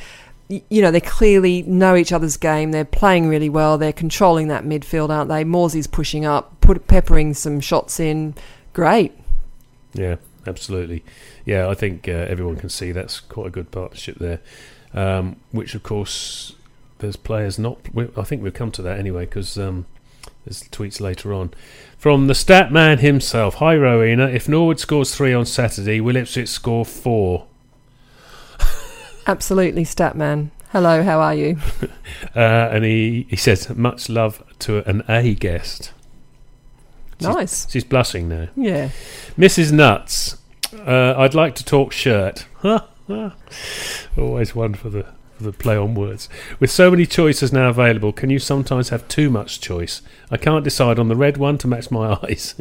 you 0.51 0.83
know, 0.83 0.91
they 0.91 1.01
clearly 1.01 1.63
know 1.63 1.95
each 1.97 2.13
other's 2.13 2.37
game. 2.37 2.73
They're 2.73 2.85
playing 2.85 3.29
really 3.29 3.49
well. 3.49 3.79
They're 3.79 3.93
controlling 3.93 4.49
that 4.49 4.65
midfield, 4.65 5.11
aren't 5.11 5.29
they? 5.29 5.45
Morsy's 5.45 5.87
pushing 5.87 6.25
up, 6.25 6.61
put, 6.61 6.87
peppering 6.87 7.35
some 7.35 7.61
shots 7.61 8.01
in. 8.01 8.35
Great. 8.73 9.13
Yeah, 9.93 10.17
absolutely. 10.47 11.05
Yeah, 11.45 11.69
I 11.69 11.75
think 11.75 12.09
uh, 12.09 12.13
everyone 12.13 12.57
can 12.57 12.69
see 12.69 12.93
that's 12.93 13.21
quite 13.21 13.47
a 13.47 13.51
good 13.51 13.71
partnership 13.71 14.17
there. 14.19 14.41
Um, 14.93 15.37
which, 15.53 15.75
of 15.75 15.83
course, 15.83 16.55
there's 16.99 17.17
players 17.17 17.59
not. 17.59 17.79
I 18.17 18.23
think 18.23 18.43
we'll 18.43 18.53
come 18.53 18.73
to 18.73 18.83
that 18.83 18.99
anyway 18.99 19.25
because 19.25 19.57
um, 19.57 19.87
there's 20.45 20.63
tweets 20.65 21.01
later 21.01 21.33
on. 21.33 21.53
From 21.97 22.27
the 22.27 22.35
stat 22.35 22.73
man 22.73 22.99
himself. 22.99 23.57
Hi, 23.57 23.77
Rowena. 23.77 24.29
If 24.29 24.49
Norwood 24.49 24.81
scores 24.81 25.15
three 25.15 25.33
on 25.33 25.47
Saturday, 25.47 26.01
will 26.01 26.17
Ipswich 26.17 26.49
score 26.49 26.85
four? 26.85 27.47
Absolutely, 29.27 29.85
Statman. 29.85 30.51
Hello, 30.73 31.03
how 31.03 31.21
are 31.21 31.35
you? 31.35 31.59
uh, 32.37 32.39
and 32.39 32.85
he, 32.85 33.27
he 33.29 33.37
says, 33.37 33.69
much 33.77 34.09
love 34.09 34.43
to 34.61 34.89
an 34.89 35.03
A 35.09 35.35
guest. 35.35 35.93
She's, 37.19 37.29
Nice. 37.29 37.71
She's 37.71 37.85
blushing 37.85 38.29
now. 38.29 38.49
Yeah. 38.57 38.91
Mrs. 39.37 39.73
Nuts, 39.73 40.39
uh, 40.73 41.15
I'd 41.17 41.35
like 41.35 41.55
to 41.57 41.65
talk 41.65 41.93
shirt. 41.93 42.47
Always 44.17 44.55
one 44.55 44.75
for 44.75 44.89
the 44.91 45.07
for 45.41 45.45
the 45.45 45.53
play 45.53 45.77
on 45.77 45.95
words. 45.95 46.29
With 46.59 46.71
so 46.71 46.91
many 46.91 47.07
choices 47.07 47.51
now 47.51 47.71
available, 47.71 48.13
can 48.13 48.29
you 48.29 48.39
sometimes 48.39 48.91
have 48.91 49.09
too 49.09 49.31
much 49.31 49.61
choice? 49.61 50.03
I 50.31 50.37
can't 50.37 50.63
decide 50.63 50.99
on 50.99 51.09
the 51.09 51.17
red 51.17 51.39
one 51.39 51.57
to 51.59 51.69
match 51.69 51.91
my 51.91 52.19
eyes, 52.23 52.55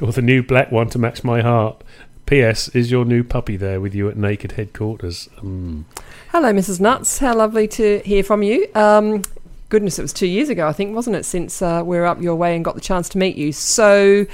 or 0.00 0.10
the 0.10 0.22
new 0.22 0.42
black 0.42 0.72
one 0.72 0.88
to 0.90 0.98
match 0.98 1.22
my 1.22 1.42
heart. 1.42 1.82
P.S. 2.28 2.68
Is 2.68 2.90
your 2.90 3.06
new 3.06 3.24
puppy 3.24 3.56
there 3.56 3.80
with 3.80 3.94
you 3.94 4.06
at 4.10 4.16
Naked 4.18 4.52
Headquarters? 4.52 5.30
Mm. 5.38 5.84
Hello, 6.30 6.52
Mrs. 6.52 6.78
Nuts. 6.78 7.20
How 7.20 7.34
lovely 7.34 7.66
to 7.68 8.00
hear 8.00 8.22
from 8.22 8.42
you. 8.42 8.68
Um, 8.74 9.22
goodness, 9.70 9.98
it 9.98 10.02
was 10.02 10.12
two 10.12 10.26
years 10.26 10.50
ago, 10.50 10.68
I 10.68 10.74
think, 10.74 10.94
wasn't 10.94 11.16
it, 11.16 11.24
since 11.24 11.62
uh, 11.62 11.82
we 11.82 11.96
were 11.96 12.04
up 12.04 12.20
your 12.20 12.34
way 12.34 12.54
and 12.54 12.62
got 12.62 12.74
the 12.74 12.82
chance 12.82 13.08
to 13.10 13.18
meet 13.18 13.36
you. 13.36 13.52
So 13.52 14.26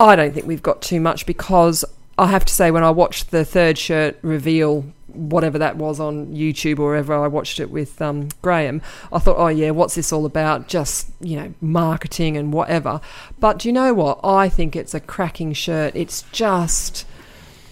I 0.00 0.16
don't 0.16 0.34
think 0.34 0.46
we've 0.46 0.64
got 0.64 0.82
too 0.82 1.00
much 1.00 1.26
because 1.26 1.84
I 2.18 2.26
have 2.26 2.44
to 2.44 2.52
say, 2.52 2.72
when 2.72 2.82
I 2.82 2.90
watched 2.90 3.30
the 3.30 3.44
third 3.44 3.78
shirt 3.78 4.18
reveal, 4.22 4.82
whatever 5.06 5.58
that 5.58 5.76
was 5.76 6.00
on 6.00 6.34
YouTube 6.34 6.80
or 6.80 6.86
wherever 6.86 7.14
I 7.14 7.28
watched 7.28 7.60
it 7.60 7.70
with 7.70 8.02
um, 8.02 8.30
Graham, 8.42 8.82
I 9.12 9.20
thought, 9.20 9.36
oh 9.38 9.46
yeah, 9.46 9.70
what's 9.70 9.94
this 9.94 10.12
all 10.12 10.26
about? 10.26 10.66
Just 10.66 11.12
you 11.20 11.36
know, 11.36 11.54
marketing 11.60 12.36
and 12.36 12.52
whatever. 12.52 13.00
But 13.38 13.60
do 13.60 13.68
you 13.68 13.72
know 13.72 13.94
what? 13.94 14.18
I 14.24 14.48
think 14.48 14.74
it's 14.74 14.92
a 14.92 14.98
cracking 14.98 15.52
shirt. 15.52 15.94
It's 15.94 16.22
just, 16.32 17.06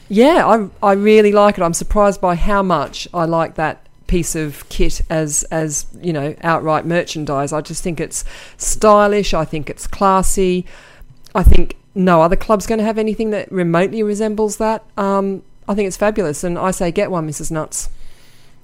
yeah, 0.09 0.47
I 0.47 0.69
I 0.83 0.93
really 0.93 1.33
like 1.33 1.59
it. 1.59 1.63
I'm 1.63 1.75
surprised 1.75 2.21
by 2.21 2.35
how 2.35 2.63
much 2.63 3.09
I 3.13 3.25
like 3.25 3.55
that 3.57 3.87
piece 4.07 4.37
of 4.37 4.69
kit 4.69 5.01
as 5.11 5.43
as 5.45 5.87
you 6.01 6.13
know 6.13 6.35
outright 6.43 6.87
merchandise. 6.87 7.53
I 7.53 7.61
just 7.61 7.83
think 7.83 8.01
it's 8.01 8.25
stylish. 8.57 9.35
I 9.35 9.45
think 9.45 9.69
it's 9.69 9.87
classy. 9.87 10.65
I 11.35 11.43
think 11.43 11.77
no 11.95 12.23
other 12.23 12.37
club's 12.37 12.67
going 12.67 12.79
to 12.79 12.85
have 12.85 12.99
anything 12.99 13.31
that 13.31 13.51
remotely 13.51 14.03
resembles 14.03 14.59
that. 14.59 14.85
Um, 14.97 15.43
I 15.69 15.75
think 15.75 15.87
it's 15.87 15.97
fabulous, 15.97 16.45
and 16.45 16.59
I 16.59 16.71
say 16.71 16.93
get 16.93 17.11
one, 17.11 17.29
Mrs. 17.29 17.51
Nuts. 17.51 17.91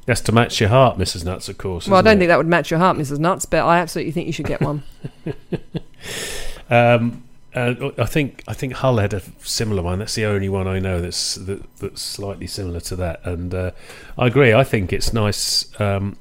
That's 0.07 0.21
to 0.23 0.33
match 0.33 0.61
your 0.61 0.69
heart, 0.69 0.99
Mrs. 0.99 1.25
Nuts, 1.25 1.49
of 1.49 1.59
course. 1.59 1.87
Well, 1.87 1.99
I 1.99 2.03
don't 2.03 2.17
it? 2.17 2.21
think 2.21 2.29
that 2.29 2.37
would 2.37 2.47
match 2.47 2.71
your 2.71 2.81
heart, 2.81 2.97
Mrs. 2.97 3.19
Nuts, 3.19 3.47
but 3.47 3.65
I 3.65 3.79
absolutely 3.79 4.13
think 4.13 4.27
you 4.27 4.33
should 4.33 4.47
get 4.47 4.61
one. 4.61 4.83
um, 6.71 7.23
uh, 7.55 7.91
I 7.99 8.07
think 8.07 8.43
I 8.49 8.55
think 8.55 8.73
Hull 8.75 8.97
had 8.99 9.13
a 9.15 9.23
similar 9.41 9.83
one. 9.83 9.99
That's 9.99 10.15
the 10.15 10.25
only 10.25 10.49
one 10.49 10.67
I 10.67 10.79
know 10.79 11.01
that's 11.01 11.35
that, 11.37 11.63
that's 11.79 12.01
slightly 12.03 12.47
similar 12.47 12.81
to 12.81 12.97
that. 12.97 13.21
And 13.25 13.55
uh, 13.55 13.71
I 14.19 14.27
agree. 14.27 14.53
I 14.55 14.65
think 14.65 14.93
it's 14.93 15.13
nice. 15.13 15.69
Um, 15.81 16.17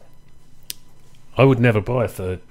I 1.38 1.44
would 1.44 1.60
never 1.60 1.80
buy 1.82 2.06
a 2.06 2.08
third 2.08 2.42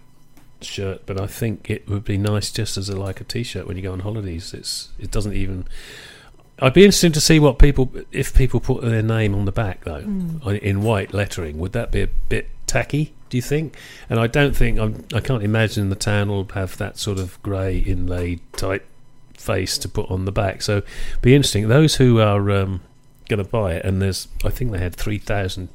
shirt, 0.63 1.05
but 1.07 1.21
I 1.21 1.27
think 1.27 1.69
it 1.71 1.89
would 1.89 2.05
be 2.05 2.17
nice 2.19 2.51
just 2.51 2.77
as 2.77 2.89
a 2.89 2.97
like 2.99 3.21
a 3.21 3.25
t-shirt 3.25 3.67
when 3.67 3.77
you 3.77 3.83
go 3.83 3.93
on 3.93 4.01
holidays. 4.01 4.55
It's 4.55 4.89
it 4.99 5.11
doesn't 5.11 5.35
even. 5.35 5.67
I'd 6.63 6.75
be 6.75 6.85
interested 6.85 7.15
to 7.15 7.21
see 7.23 7.39
what 7.39 7.59
people 7.59 7.91
if 8.13 8.35
people 8.35 8.61
put 8.61 8.83
their 8.83 9.03
name 9.03 9.35
on 9.35 9.45
the 9.47 9.53
back 9.53 9.85
though 9.85 10.03
Mm. 10.03 10.59
in 10.61 10.83
white 10.83 11.15
lettering. 11.15 11.59
Would 11.59 11.73
that 11.73 11.91
be 11.91 12.03
a 12.03 12.09
bit 12.29 12.49
tacky? 12.67 13.13
Do 13.31 13.39
you 13.39 13.43
think? 13.43 13.77
And 14.11 14.19
I 14.21 14.27
don't 14.27 14.55
think 14.57 14.79
I'm, 14.79 15.05
I 15.15 15.21
can't 15.21 15.43
imagine 15.43 15.89
the 15.89 15.97
town 15.97 16.29
will 16.29 16.47
have 16.55 16.77
that 16.79 16.99
sort 16.99 17.19
of 17.19 17.41
grey 17.43 17.79
inlaid 17.79 18.41
type 18.53 18.87
face 19.35 19.79
to 19.79 19.89
put 19.89 20.11
on 20.11 20.25
the 20.27 20.33
back. 20.33 20.61
So 20.63 20.83
be 21.23 21.35
interesting. 21.35 21.69
Those 21.69 21.97
who 21.97 22.21
are 22.21 22.51
um, 22.51 22.83
going 23.29 23.43
to 23.43 23.49
buy 23.49 23.75
it, 23.75 23.85
and 23.85 24.03
there's 24.03 24.29
I 24.45 24.51
think 24.51 24.73
they 24.73 24.79
had 24.79 24.95
three 24.95 25.19
thousand 25.19 25.69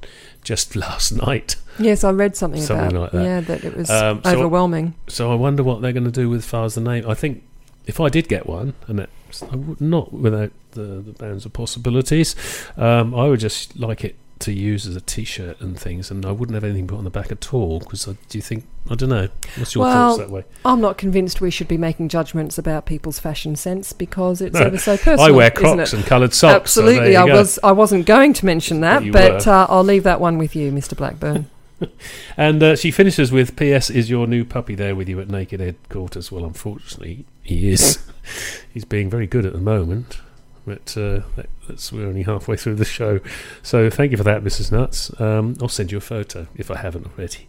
just 0.43 0.75
last 0.85 1.11
night. 1.13 1.55
yes, 1.79 2.03
I 2.03 2.11
read 2.11 2.35
something, 2.35 2.61
Something 2.61 2.87
about 2.97 3.01
like 3.01 3.11
that. 3.13 3.23
yeah 3.23 3.39
that 3.41 3.63
it 3.63 3.75
was 3.75 3.89
Um, 3.89 4.21
so- 4.23 4.31
overwhelming. 4.37 4.93
So 5.07 5.31
I 5.31 5.35
wonder 5.35 5.63
what 5.63 5.81
they're 5.81 5.93
going 5.93 6.03
to 6.05 6.11
do 6.11 6.29
with 6.29 6.45
far 6.45 6.65
as 6.65 6.75
the 6.75 6.81
name. 6.81 7.09
I 7.09 7.13
think 7.15 7.41
if 7.87 7.99
I 7.99 8.09
did 8.09 8.27
get 8.27 8.47
one, 8.47 8.73
and 8.87 9.07
it's 9.29 9.43
not 9.79 10.11
without 10.13 10.51
the, 10.71 10.81
the 10.81 11.13
bounds 11.13 11.45
of 11.45 11.53
possibilities, 11.53 12.35
um, 12.77 13.15
I 13.15 13.27
would 13.27 13.39
just 13.39 13.79
like 13.79 14.03
it 14.03 14.15
to 14.45 14.53
use 14.53 14.87
as 14.87 14.95
a 14.95 15.01
T-shirt 15.01 15.59
and 15.61 15.79
things, 15.79 16.09
and 16.09 16.25
I 16.25 16.31
wouldn't 16.31 16.55
have 16.55 16.63
anything 16.63 16.87
put 16.87 16.97
on 16.97 17.03
the 17.03 17.09
back 17.09 17.31
at 17.31 17.53
all. 17.53 17.79
Because 17.79 18.07
I 18.07 18.13
do 18.29 18.37
you 18.37 18.41
think? 18.41 18.65
I 18.89 18.95
don't 18.95 19.09
know. 19.09 19.27
What's 19.57 19.75
your 19.75 19.83
Well, 19.83 20.15
thoughts 20.15 20.19
that 20.19 20.33
way? 20.33 20.43
I'm 20.63 20.79
not 20.79 20.97
convinced 20.97 21.41
we 21.41 21.51
should 21.51 21.67
be 21.67 21.77
making 21.77 22.09
judgments 22.09 22.57
about 22.57 22.85
people's 22.85 23.19
fashion 23.19 23.55
sense 23.55 23.93
because 23.93 24.41
it's 24.41 24.53
No, 24.53 24.61
ever 24.67 24.77
so 24.77 24.95
personal. 24.95 25.21
I 25.21 25.31
wear 25.31 25.51
Crocs 25.51 25.93
and 25.93 26.05
coloured 26.05 26.33
socks. 26.33 26.55
Absolutely, 26.55 27.13
you 27.13 27.17
I 27.19 27.27
go. 27.27 27.35
was. 27.35 27.59
I 27.63 27.71
wasn't 27.71 28.05
going 28.05 28.33
to 28.33 28.45
mention 28.45 28.81
that, 28.81 29.03
you 29.03 29.11
but 29.11 29.47
uh, 29.47 29.67
I'll 29.69 29.83
leave 29.83 30.03
that 30.03 30.21
one 30.21 30.37
with 30.37 30.55
you, 30.55 30.71
Mr. 30.71 30.95
Blackburn. 30.95 31.49
And 32.37 32.61
uh, 32.63 32.75
she 32.75 32.91
finishes 32.91 33.31
with, 33.31 33.55
"P.S. 33.55 33.89
Is 33.89 34.09
your 34.09 34.27
new 34.27 34.43
puppy 34.45 34.75
there 34.75 34.95
with 34.95 35.07
you 35.09 35.19
at 35.21 35.29
Naked 35.29 35.59
Headquarters?" 35.59 36.31
Well, 36.31 36.45
unfortunately, 36.45 37.25
he 37.43 37.69
is. 37.69 37.99
He's 38.73 38.85
being 38.85 39.09
very 39.09 39.27
good 39.27 39.45
at 39.45 39.53
the 39.53 39.59
moment, 39.59 40.19
but 40.65 40.95
uh, 40.97 41.21
that, 41.35 41.49
that's 41.67 41.91
we're 41.91 42.07
only 42.07 42.23
halfway 42.23 42.57
through 42.57 42.75
the 42.75 42.85
show. 42.85 43.19
So 43.63 43.89
thank 43.89 44.11
you 44.11 44.17
for 44.17 44.23
that, 44.23 44.43
Mrs. 44.43 44.71
Nuts. 44.71 45.19
Um, 45.19 45.55
I'll 45.61 45.67
send 45.67 45.91
you 45.91 45.97
a 45.97 46.01
photo 46.01 46.47
if 46.55 46.71
I 46.71 46.77
haven't 46.77 47.07
already. 47.07 47.47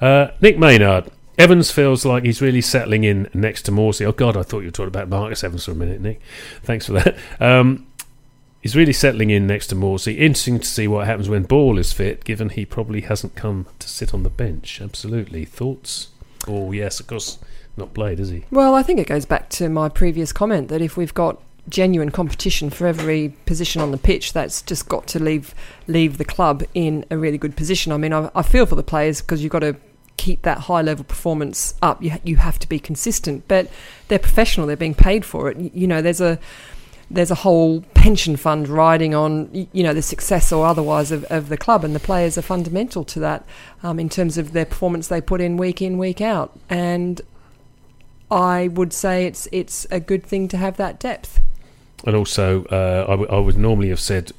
Uh, 0.00 0.28
Nick 0.40 0.58
Maynard. 0.58 1.10
Evans 1.38 1.70
feels 1.70 2.06
like 2.06 2.24
he's 2.24 2.40
really 2.40 2.62
settling 2.62 3.04
in 3.04 3.28
next 3.34 3.62
to 3.62 3.72
Morsy. 3.72 4.06
Oh 4.06 4.12
God, 4.12 4.38
I 4.38 4.42
thought 4.42 4.60
you 4.60 4.68
were 4.68 4.72
talking 4.72 4.88
about 4.88 5.10
Marcus 5.10 5.44
Evans 5.44 5.66
for 5.66 5.72
a 5.72 5.74
minute, 5.74 6.00
Nick. 6.00 6.20
Thanks 6.62 6.86
for 6.86 6.92
that. 6.92 7.16
Um, 7.40 7.86
he's 8.62 8.74
really 8.74 8.94
settling 8.94 9.28
in 9.28 9.46
next 9.46 9.66
to 9.66 9.74
Morsy. 9.74 10.18
Interesting 10.18 10.60
to 10.60 10.66
see 10.66 10.88
what 10.88 11.06
happens 11.06 11.28
when 11.28 11.42
Ball 11.42 11.78
is 11.78 11.92
fit, 11.92 12.24
given 12.24 12.48
he 12.48 12.64
probably 12.64 13.02
hasn't 13.02 13.34
come 13.34 13.66
to 13.78 13.88
sit 13.88 14.14
on 14.14 14.22
the 14.22 14.30
bench. 14.30 14.80
Absolutely. 14.80 15.44
Thoughts? 15.44 16.08
Oh 16.48 16.72
yes, 16.72 17.00
of 17.00 17.06
course, 17.06 17.38
not 17.76 17.92
played, 17.92 18.18
is 18.18 18.30
he? 18.30 18.44
Well, 18.50 18.74
I 18.74 18.82
think 18.82 18.98
it 18.98 19.06
goes 19.06 19.26
back 19.26 19.50
to 19.50 19.68
my 19.68 19.90
previous 19.90 20.32
comment 20.32 20.68
that 20.68 20.80
if 20.80 20.96
we've 20.96 21.14
got 21.14 21.40
genuine 21.68 22.10
competition 22.10 22.70
for 22.70 22.86
every 22.86 23.34
position 23.44 23.82
on 23.82 23.90
the 23.90 23.98
pitch, 23.98 24.32
that's 24.32 24.62
just 24.62 24.88
got 24.88 25.06
to 25.08 25.22
leave 25.22 25.54
leave 25.86 26.18
the 26.18 26.24
club 26.24 26.62
in 26.74 27.04
a 27.10 27.18
really 27.18 27.38
good 27.38 27.56
position. 27.56 27.92
I 27.92 27.96
mean, 27.96 28.12
I, 28.12 28.30
I 28.34 28.42
feel 28.42 28.66
for 28.66 28.76
the 28.76 28.82
players 28.82 29.20
because 29.20 29.42
you've 29.42 29.52
got 29.52 29.60
to 29.60 29.76
keep 30.16 30.42
that 30.42 30.58
high 30.58 30.82
level 30.82 31.04
performance 31.04 31.74
up. 31.82 32.02
You 32.02 32.12
you 32.24 32.36
have 32.36 32.58
to 32.60 32.68
be 32.68 32.78
consistent, 32.78 33.44
but 33.48 33.70
they're 34.08 34.18
professional. 34.18 34.66
They're 34.66 34.76
being 34.76 34.94
paid 34.94 35.24
for 35.24 35.50
it. 35.50 35.58
You, 35.74 35.86
know, 35.86 36.02
there's 36.02 36.20
a 36.20 36.38
there's 37.10 37.30
a 37.30 37.36
whole 37.36 37.82
pension 37.94 38.36
fund 38.36 38.68
riding 38.68 39.14
on 39.14 39.68
you 39.72 39.82
know 39.82 39.94
the 39.94 40.02
success 40.02 40.52
or 40.52 40.66
otherwise 40.66 41.12
of, 41.12 41.24
of 41.24 41.48
the 41.48 41.56
club, 41.56 41.84
and 41.84 41.94
the 41.94 42.00
players 42.00 42.36
are 42.38 42.42
fundamental 42.42 43.04
to 43.04 43.20
that 43.20 43.44
um, 43.82 44.00
in 44.00 44.08
terms 44.08 44.38
of 44.38 44.52
their 44.52 44.66
performance 44.66 45.08
they 45.08 45.20
put 45.20 45.40
in 45.40 45.56
week 45.56 45.82
in 45.82 45.98
week 45.98 46.20
out. 46.20 46.58
And 46.68 47.20
I 48.30 48.68
would 48.68 48.92
say 48.92 49.26
it's 49.26 49.48
it's 49.52 49.86
a 49.90 50.00
good 50.00 50.24
thing 50.24 50.48
to 50.48 50.56
have 50.56 50.76
that 50.78 50.98
depth. 50.98 51.40
And 52.04 52.14
also, 52.14 52.64
uh, 52.66 53.04
I, 53.08 53.10
w- 53.12 53.30
I 53.30 53.38
would 53.38 53.56
normally 53.56 53.88
have 53.88 54.00
said, 54.00 54.32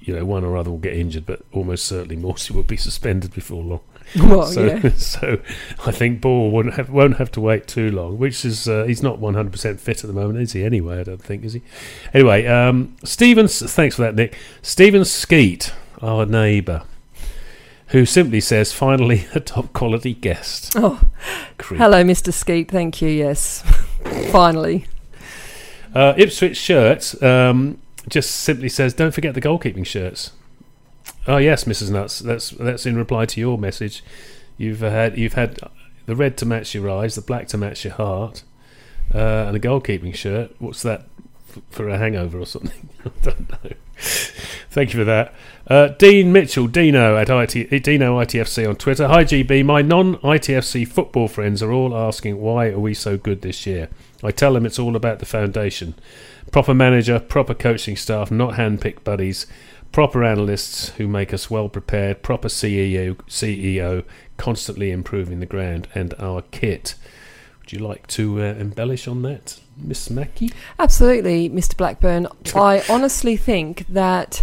you 0.00 0.14
know, 0.14 0.24
one 0.24 0.44
or 0.44 0.56
other 0.56 0.70
will 0.70 0.78
get 0.78 0.94
injured, 0.94 1.26
but 1.26 1.42
almost 1.52 1.84
certainly 1.86 2.16
Morsy 2.16 2.50
will 2.54 2.62
be 2.62 2.76
suspended 2.76 3.32
before 3.34 3.62
long. 3.62 3.80
Well, 4.16 4.44
so, 4.46 4.64
yeah. 4.66 4.90
so 4.96 5.38
I 5.86 5.90
think 5.90 6.20
Ball 6.20 6.50
won't 6.50 6.74
have 6.74 6.90
won't 6.90 7.16
have 7.16 7.32
to 7.32 7.40
wait 7.40 7.66
too 7.66 7.90
long. 7.90 8.18
Which 8.18 8.44
is 8.44 8.68
uh, 8.68 8.84
he's 8.84 9.02
not 9.02 9.18
one 9.18 9.32
hundred 9.34 9.52
percent 9.52 9.80
fit 9.80 10.04
at 10.04 10.08
the 10.08 10.12
moment, 10.12 10.38
is 10.40 10.52
he? 10.52 10.62
Anyway, 10.62 11.00
I 11.00 11.04
don't 11.04 11.22
think 11.22 11.42
is 11.42 11.54
he. 11.54 11.62
Anyway, 12.12 12.44
um, 12.46 12.96
Stevens, 13.02 13.60
thanks 13.72 13.96
for 13.96 14.02
that, 14.02 14.14
Nick. 14.14 14.36
Stephen 14.60 15.06
Skeet, 15.06 15.72
our 16.02 16.26
neighbour, 16.26 16.82
who 17.88 18.04
simply 18.04 18.40
says, 18.40 18.72
"Finally, 18.72 19.26
a 19.34 19.40
top 19.40 19.72
quality 19.72 20.12
guest." 20.12 20.74
Oh, 20.76 21.00
Creep. 21.56 21.80
hello, 21.80 22.04
Mr. 22.04 22.30
Skeet. 22.32 22.70
Thank 22.70 23.00
you. 23.00 23.08
Yes, 23.08 23.62
finally. 24.30 24.86
Uh, 25.94 26.12
Ipswich 26.16 26.56
shirts 26.56 27.20
um, 27.22 27.78
just 28.08 28.30
simply 28.30 28.68
says, 28.68 28.94
"Don't 28.94 29.14
forget 29.14 29.34
the 29.34 29.40
goalkeeping 29.40 29.86
shirts." 29.86 30.32
Oh 31.26 31.38
yes, 31.38 31.64
Mrs. 31.64 31.90
Nuts. 31.90 32.18
That's 32.18 32.50
that's 32.50 32.86
in 32.86 32.96
reply 32.96 33.26
to 33.26 33.40
your 33.40 33.58
message. 33.58 34.02
You've 34.58 34.80
had 34.80 35.16
you've 35.16 35.34
had 35.34 35.58
the 36.06 36.16
red 36.16 36.36
to 36.38 36.46
match 36.46 36.74
your 36.74 36.90
eyes, 36.90 37.14
the 37.14 37.22
black 37.22 37.48
to 37.48 37.56
match 37.56 37.84
your 37.84 37.94
heart, 37.94 38.42
uh, 39.14 39.46
and 39.46 39.56
a 39.56 39.60
goalkeeping 39.60 40.14
shirt. 40.14 40.54
What's 40.58 40.82
that 40.82 41.06
for 41.70 41.88
a 41.88 41.98
hangover 41.98 42.38
or 42.38 42.46
something? 42.46 42.88
I 43.04 43.10
don't 43.22 43.50
know. 43.50 43.70
Thank 44.70 44.92
you 44.92 45.00
for 45.00 45.04
that. 45.04 45.34
Uh, 45.68 45.88
Dean 45.88 46.32
Mitchell, 46.32 46.66
Dino 46.66 47.16
at 47.16 47.30
IT, 47.30 47.84
Dino 47.84 48.20
ITFC 48.20 48.68
on 48.68 48.76
Twitter. 48.76 49.06
Hi 49.06 49.24
GB, 49.24 49.64
my 49.64 49.82
non-ITFC 49.82 50.86
football 50.86 51.28
friends 51.28 51.62
are 51.62 51.72
all 51.72 51.96
asking 51.96 52.40
why 52.40 52.68
are 52.68 52.80
we 52.80 52.92
so 52.92 53.16
good 53.16 53.42
this 53.42 53.66
year. 53.66 53.88
I 54.24 54.30
tell 54.30 54.54
them 54.54 54.64
it's 54.64 54.78
all 54.78 54.96
about 54.96 55.18
the 55.18 55.26
foundation, 55.26 55.94
proper 56.50 56.74
manager, 56.74 57.20
proper 57.20 57.54
coaching 57.54 57.96
staff, 57.96 58.30
not 58.30 58.54
hand-picked 58.54 59.04
buddies, 59.04 59.46
proper 59.92 60.24
analysts 60.24 60.88
who 60.90 61.06
make 61.06 61.32
us 61.32 61.50
well 61.50 61.68
prepared, 61.68 62.22
proper 62.22 62.48
CEO, 62.48 63.14
CEO, 63.28 64.04
constantly 64.36 64.90
improving 64.90 65.40
the 65.40 65.46
ground 65.46 65.86
and 65.94 66.14
our 66.18 66.42
kit. 66.50 66.94
Would 67.60 67.72
you 67.72 67.78
like 67.78 68.06
to 68.08 68.40
uh, 68.40 68.44
embellish 68.54 69.06
on 69.06 69.22
that, 69.22 69.60
Miss 69.76 70.10
Mackie? 70.10 70.52
Absolutely, 70.78 71.48
Mr. 71.48 71.76
Blackburn. 71.76 72.26
I 72.54 72.82
honestly 72.88 73.36
think 73.36 73.86
that 73.88 74.42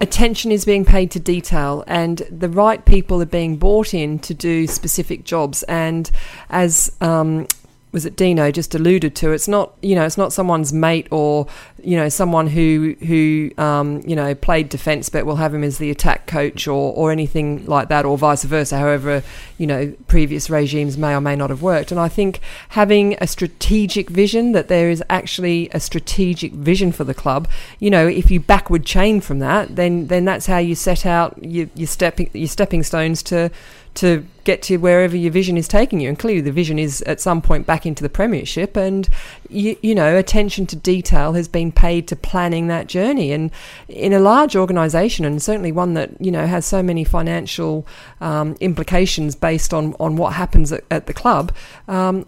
attention 0.00 0.52
is 0.52 0.64
being 0.64 0.84
paid 0.84 1.10
to 1.12 1.18
detail 1.20 1.82
and 1.86 2.18
the 2.30 2.48
right 2.48 2.84
people 2.84 3.22
are 3.22 3.26
being 3.26 3.56
brought 3.56 3.94
in 3.94 4.18
to 4.18 4.34
do 4.34 4.66
specific 4.66 5.24
jobs. 5.24 5.62
And 5.64 6.10
as 6.50 6.92
um, 7.00 7.48
was 7.92 8.04
it 8.04 8.16
Dino 8.16 8.50
just 8.50 8.74
alluded 8.74 9.14
to? 9.16 9.32
It's 9.32 9.48
not 9.48 9.72
you 9.80 9.94
know 9.94 10.04
it's 10.04 10.18
not 10.18 10.32
someone's 10.32 10.72
mate 10.72 11.06
or 11.10 11.46
you 11.82 11.96
know 11.96 12.08
someone 12.08 12.48
who 12.48 12.96
who 13.06 13.50
um, 13.58 14.02
you 14.06 14.16
know 14.16 14.34
played 14.34 14.68
defence 14.68 15.08
but 15.08 15.24
will 15.24 15.36
have 15.36 15.54
him 15.54 15.64
as 15.64 15.78
the 15.78 15.90
attack 15.90 16.26
coach 16.26 16.66
or 16.66 16.92
or 16.94 17.10
anything 17.10 17.64
like 17.66 17.88
that 17.88 18.04
or 18.04 18.18
vice 18.18 18.44
versa. 18.44 18.78
However, 18.78 19.22
you 19.56 19.66
know 19.66 19.94
previous 20.08 20.50
regimes 20.50 20.98
may 20.98 21.14
or 21.14 21.20
may 21.20 21.36
not 21.36 21.50
have 21.50 21.62
worked. 21.62 21.90
And 21.90 22.00
I 22.00 22.08
think 22.08 22.40
having 22.70 23.16
a 23.20 23.26
strategic 23.26 24.10
vision 24.10 24.52
that 24.52 24.68
there 24.68 24.90
is 24.90 25.02
actually 25.08 25.70
a 25.72 25.80
strategic 25.80 26.52
vision 26.52 26.92
for 26.92 27.04
the 27.04 27.14
club. 27.14 27.48
You 27.78 27.90
know, 27.90 28.06
if 28.06 28.30
you 28.30 28.40
backward 28.40 28.84
chain 28.84 29.20
from 29.20 29.38
that, 29.38 29.76
then 29.76 30.08
then 30.08 30.24
that's 30.24 30.46
how 30.46 30.58
you 30.58 30.74
set 30.74 31.06
out 31.06 31.42
your, 31.42 31.68
your 31.74 31.86
stepping 31.86 32.30
your 32.32 32.48
stepping 32.48 32.82
stones 32.82 33.22
to 33.24 33.50
to 33.94 34.26
get 34.46 34.62
to 34.62 34.78
wherever 34.78 35.16
your 35.16 35.32
vision 35.32 35.58
is 35.58 35.68
taking 35.68 36.00
you. 36.00 36.08
And 36.08 36.18
clearly, 36.18 36.40
the 36.40 36.52
vision 36.52 36.78
is 36.78 37.02
at 37.02 37.20
some 37.20 37.42
point 37.42 37.66
back 37.66 37.84
into 37.84 38.02
the 38.02 38.08
Premiership. 38.08 38.76
And, 38.76 39.08
you, 39.50 39.76
you 39.82 39.94
know, 39.94 40.16
attention 40.16 40.66
to 40.68 40.76
detail 40.76 41.34
has 41.34 41.48
been 41.48 41.72
paid 41.72 42.08
to 42.08 42.16
planning 42.16 42.68
that 42.68 42.86
journey. 42.86 43.32
And 43.32 43.50
in 43.88 44.12
a 44.12 44.20
large 44.20 44.56
organisation, 44.56 45.24
and 45.24 45.42
certainly 45.42 45.72
one 45.72 45.94
that, 45.94 46.18
you 46.20 46.30
know, 46.30 46.46
has 46.46 46.64
so 46.64 46.82
many 46.82 47.04
financial 47.04 47.86
um, 48.20 48.56
implications 48.60 49.34
based 49.34 49.74
on, 49.74 49.94
on 50.00 50.16
what 50.16 50.32
happens 50.32 50.72
at, 50.72 50.84
at 50.90 51.06
the 51.06 51.12
club, 51.12 51.52
um, 51.88 52.24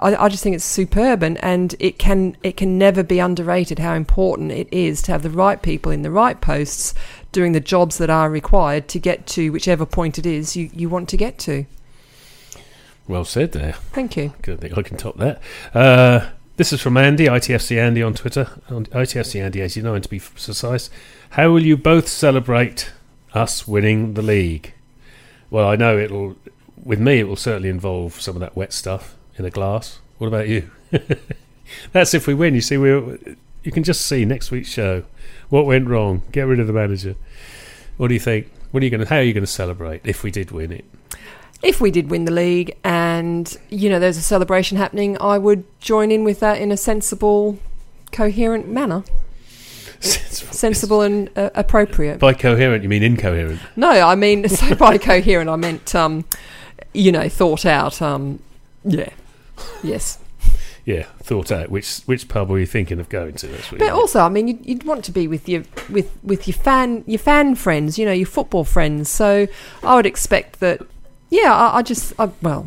I, 0.00 0.14
I, 0.14 0.28
just 0.28 0.42
think 0.42 0.54
it's 0.54 0.64
superb. 0.64 1.22
And, 1.22 1.42
and 1.44 1.74
it, 1.80 1.98
can, 1.98 2.36
it 2.42 2.56
can 2.56 2.78
never 2.78 3.02
be 3.02 3.18
underrated 3.18 3.80
how 3.80 3.94
important 3.94 4.52
it 4.52 4.68
is 4.72 5.02
to 5.02 5.12
have 5.12 5.22
the 5.22 5.30
right 5.30 5.60
people 5.60 5.90
in 5.90 6.02
the 6.02 6.10
right 6.12 6.40
posts 6.40 6.94
doing 7.32 7.52
the 7.52 7.60
jobs 7.60 7.98
that 7.98 8.08
are 8.08 8.30
required 8.30 8.88
to 8.88 8.98
get 8.98 9.26
to 9.26 9.50
whichever 9.50 9.84
point 9.84 10.18
it 10.18 10.24
is 10.24 10.56
you, 10.56 10.70
you 10.72 10.88
want 10.88 11.06
to 11.06 11.18
get 11.18 11.36
to. 11.38 11.55
Well 13.08 13.24
said 13.24 13.52
there. 13.52 13.74
Thank 13.92 14.16
you. 14.16 14.32
Good 14.42 14.60
think 14.60 14.76
I 14.76 14.82
can 14.82 14.96
top 14.96 15.16
that. 15.18 15.40
Uh, 15.74 16.30
this 16.56 16.72
is 16.72 16.80
from 16.80 16.96
Andy, 16.96 17.26
ITFC 17.26 17.78
Andy 17.78 18.02
on 18.02 18.14
Twitter, 18.14 18.48
on 18.68 18.86
ITFC 18.86 19.40
Andy 19.40 19.60
89 19.60 20.02
to 20.02 20.08
be 20.08 20.18
precise. 20.18 20.90
How 21.30 21.50
will 21.50 21.62
you 21.62 21.76
both 21.76 22.08
celebrate 22.08 22.92
us 23.32 23.68
winning 23.68 24.14
the 24.14 24.22
league? 24.22 24.72
Well, 25.50 25.68
I 25.68 25.76
know 25.76 25.98
it'll, 25.98 26.36
with 26.82 26.98
me, 26.98 27.20
it 27.20 27.28
will 27.28 27.36
certainly 27.36 27.68
involve 27.68 28.20
some 28.20 28.34
of 28.34 28.40
that 28.40 28.56
wet 28.56 28.72
stuff 28.72 29.16
in 29.36 29.44
a 29.44 29.50
glass. 29.50 30.00
What 30.18 30.28
about 30.28 30.48
you? 30.48 30.70
That's 31.92 32.14
if 32.14 32.26
we 32.26 32.34
win. 32.34 32.54
You 32.54 32.60
see, 32.60 32.78
we 32.78 32.88
you 33.62 33.72
can 33.72 33.82
just 33.82 34.06
see 34.06 34.24
next 34.24 34.50
week's 34.50 34.68
show 34.68 35.02
what 35.48 35.66
went 35.66 35.88
wrong? 35.88 36.22
Get 36.32 36.42
rid 36.42 36.60
of 36.60 36.66
the 36.66 36.72
manager. 36.72 37.14
What 37.96 38.08
do 38.08 38.14
you 38.14 38.20
think? 38.20 38.50
What 38.70 38.82
are 38.82 38.84
you 38.84 38.90
going 38.90 39.02
to? 39.02 39.08
How 39.08 39.16
are 39.16 39.22
you 39.22 39.32
going 39.32 39.44
to 39.44 39.50
celebrate 39.50 40.02
if 40.04 40.22
we 40.22 40.30
did 40.30 40.50
win 40.50 40.72
it? 40.72 40.84
If 41.62 41.80
we 41.80 41.90
did 41.90 42.10
win 42.10 42.24
the 42.24 42.32
league, 42.32 42.76
and 42.84 43.56
you 43.70 43.88
know, 43.88 43.98
there's 43.98 44.16
a 44.16 44.22
celebration 44.22 44.76
happening, 44.76 45.16
I 45.20 45.38
would 45.38 45.64
join 45.80 46.10
in 46.10 46.24
with 46.24 46.40
that 46.40 46.60
in 46.60 46.70
a 46.70 46.76
sensible, 46.76 47.58
coherent 48.12 48.68
manner. 48.68 49.04
Sensible, 50.00 50.52
sensible 50.52 51.00
and 51.00 51.30
uh, 51.36 51.50
appropriate. 51.54 52.18
By 52.18 52.34
coherent, 52.34 52.82
you 52.82 52.88
mean 52.88 53.02
incoherent? 53.02 53.60
No, 53.74 53.88
I 53.88 54.14
mean 54.14 54.48
so 54.50 54.74
by 54.74 54.98
coherent, 54.98 55.48
I 55.48 55.56
meant 55.56 55.94
um, 55.94 56.24
you 56.92 57.12
know, 57.12 57.28
thought 57.28 57.64
out. 57.64 58.02
Um, 58.02 58.40
yeah, 58.84 59.10
yes 59.82 60.18
yeah, 60.86 61.02
thought 61.20 61.50
out 61.50 61.68
which 61.68 61.98
which 62.06 62.28
pub 62.28 62.48
were 62.48 62.60
you 62.60 62.66
thinking 62.66 63.00
of 63.00 63.08
going 63.08 63.34
to? 63.34 63.48
That's 63.48 63.70
but 63.70 63.90
also, 63.90 64.20
I 64.20 64.28
mean, 64.28 64.46
you'd, 64.46 64.64
you'd, 64.64 64.84
want 64.84 65.04
to 65.06 65.12
be 65.12 65.26
with 65.26 65.48
your 65.48 65.64
with 65.90 66.16
with 66.22 66.46
your 66.46 66.54
fan 66.54 67.02
your 67.08 67.18
fan 67.18 67.56
friends, 67.56 67.98
you 67.98 68.06
know, 68.06 68.12
your 68.12 68.28
football 68.28 68.62
friends. 68.62 69.08
So 69.08 69.48
I 69.82 69.96
would 69.96 70.06
expect 70.06 70.60
that. 70.60 70.80
Yeah, 71.30 71.54
I, 71.54 71.78
I 71.78 71.82
just 71.82 72.12
I, 72.18 72.30
well, 72.42 72.66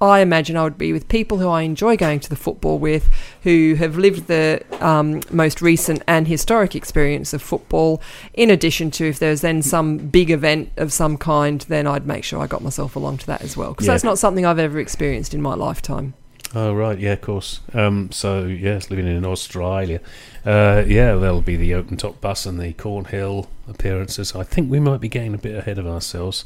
I 0.00 0.20
imagine 0.20 0.56
I 0.56 0.64
would 0.64 0.78
be 0.78 0.94
with 0.94 1.08
people 1.08 1.38
who 1.38 1.48
I 1.48 1.62
enjoy 1.62 1.96
going 1.96 2.20
to 2.20 2.30
the 2.30 2.36
football 2.36 2.78
with, 2.78 3.12
who 3.42 3.74
have 3.74 3.98
lived 3.98 4.28
the 4.28 4.64
um, 4.80 5.20
most 5.30 5.60
recent 5.60 6.02
and 6.06 6.26
historic 6.26 6.74
experience 6.74 7.34
of 7.34 7.42
football. 7.42 8.00
In 8.32 8.50
addition 8.50 8.90
to 8.92 9.06
if 9.06 9.18
there's 9.18 9.42
then 9.42 9.60
some 9.60 9.98
big 9.98 10.30
event 10.30 10.72
of 10.78 10.90
some 10.92 11.18
kind, 11.18 11.60
then 11.62 11.86
I'd 11.86 12.06
make 12.06 12.24
sure 12.24 12.40
I 12.40 12.46
got 12.46 12.62
myself 12.62 12.96
along 12.96 13.18
to 13.18 13.26
that 13.26 13.42
as 13.42 13.58
well, 13.58 13.72
because 13.72 13.86
yeah. 13.86 13.92
that's 13.92 14.04
not 14.04 14.18
something 14.18 14.46
I've 14.46 14.58
ever 14.58 14.78
experienced 14.78 15.34
in 15.34 15.42
my 15.42 15.54
lifetime. 15.54 16.14
Oh 16.52 16.74
right, 16.74 16.98
yeah, 16.98 17.12
of 17.12 17.20
course. 17.20 17.60
Um, 17.74 18.10
so 18.10 18.44
yes, 18.44 18.90
living 18.90 19.06
in 19.06 19.24
Australia, 19.24 20.00
uh, 20.44 20.82
yeah, 20.86 21.14
there'll 21.14 21.42
be 21.42 21.56
the 21.56 21.74
open 21.74 21.96
top 21.96 22.20
bus 22.20 22.46
and 22.46 22.58
the 22.58 22.72
Cornhill 22.72 23.48
appearances. 23.68 24.34
I 24.34 24.42
think 24.44 24.70
we 24.70 24.80
might 24.80 25.00
be 25.00 25.08
getting 25.08 25.34
a 25.34 25.38
bit 25.38 25.54
ahead 25.54 25.78
of 25.78 25.86
ourselves, 25.86 26.44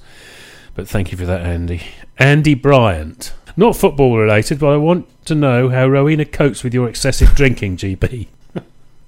but 0.75 0.89
thank 0.89 1.13
you 1.13 1.19
for 1.19 1.27
that, 1.27 1.43
Andy. 1.43 1.83
Andy 2.19 2.55
Bryant, 2.55 3.33
not 3.57 3.77
football 3.77 4.19
related, 4.19 4.59
but 4.59 4.69
I 4.69 4.77
want 4.77 5.07
to 5.27 5.35
know 5.35 5.69
how 5.69 5.89
Rowena 5.89 6.25
copes 6.25 6.63
with 6.65 6.75
your 6.75 6.89
excessive 6.89 7.31
drinking, 7.35 7.77
GB. 7.77 8.29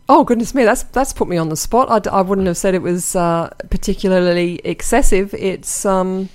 Oh 0.09 0.23
goodness 0.23 0.55
me, 0.55 0.65
that's 0.65 0.85
that's 0.85 1.13
put 1.13 1.27
me 1.27 1.37
on 1.37 1.49
the 1.49 1.57
spot. 1.57 2.07
I 2.07 2.21
wouldn't 2.21 2.47
have 2.47 2.57
said 2.57 2.77
it 2.77 2.83
was 2.83 3.17
uh, 3.17 3.51
particularly 3.71 4.61
excessive. 4.63 5.35
It's 5.35 5.85
um, 5.85 6.29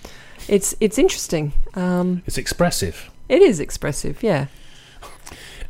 it's 0.50 0.76
it's 0.82 0.98
interesting. 0.98 1.54
Um, 1.74 2.22
it's 2.26 2.38
expressive. 2.38 3.10
It 3.30 3.42
is 3.42 3.62
expressive, 3.62 4.22
yeah. 4.22 4.48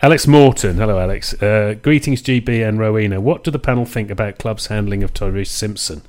Alex 0.02 0.26
Morton, 0.26 0.78
hello 0.78 0.98
Alex. 0.98 1.40
Uh, 1.44 1.76
greetings 1.80 2.24
GB 2.24 2.68
and 2.68 2.80
Rowena. 2.80 3.22
What 3.22 3.44
do 3.44 3.52
the 3.52 3.60
panel 3.60 3.86
think 3.86 4.10
about 4.10 4.40
club's 4.40 4.66
handling 4.66 5.04
of 5.04 5.14
Tyreece 5.14 5.50
Simpson? 5.50 6.02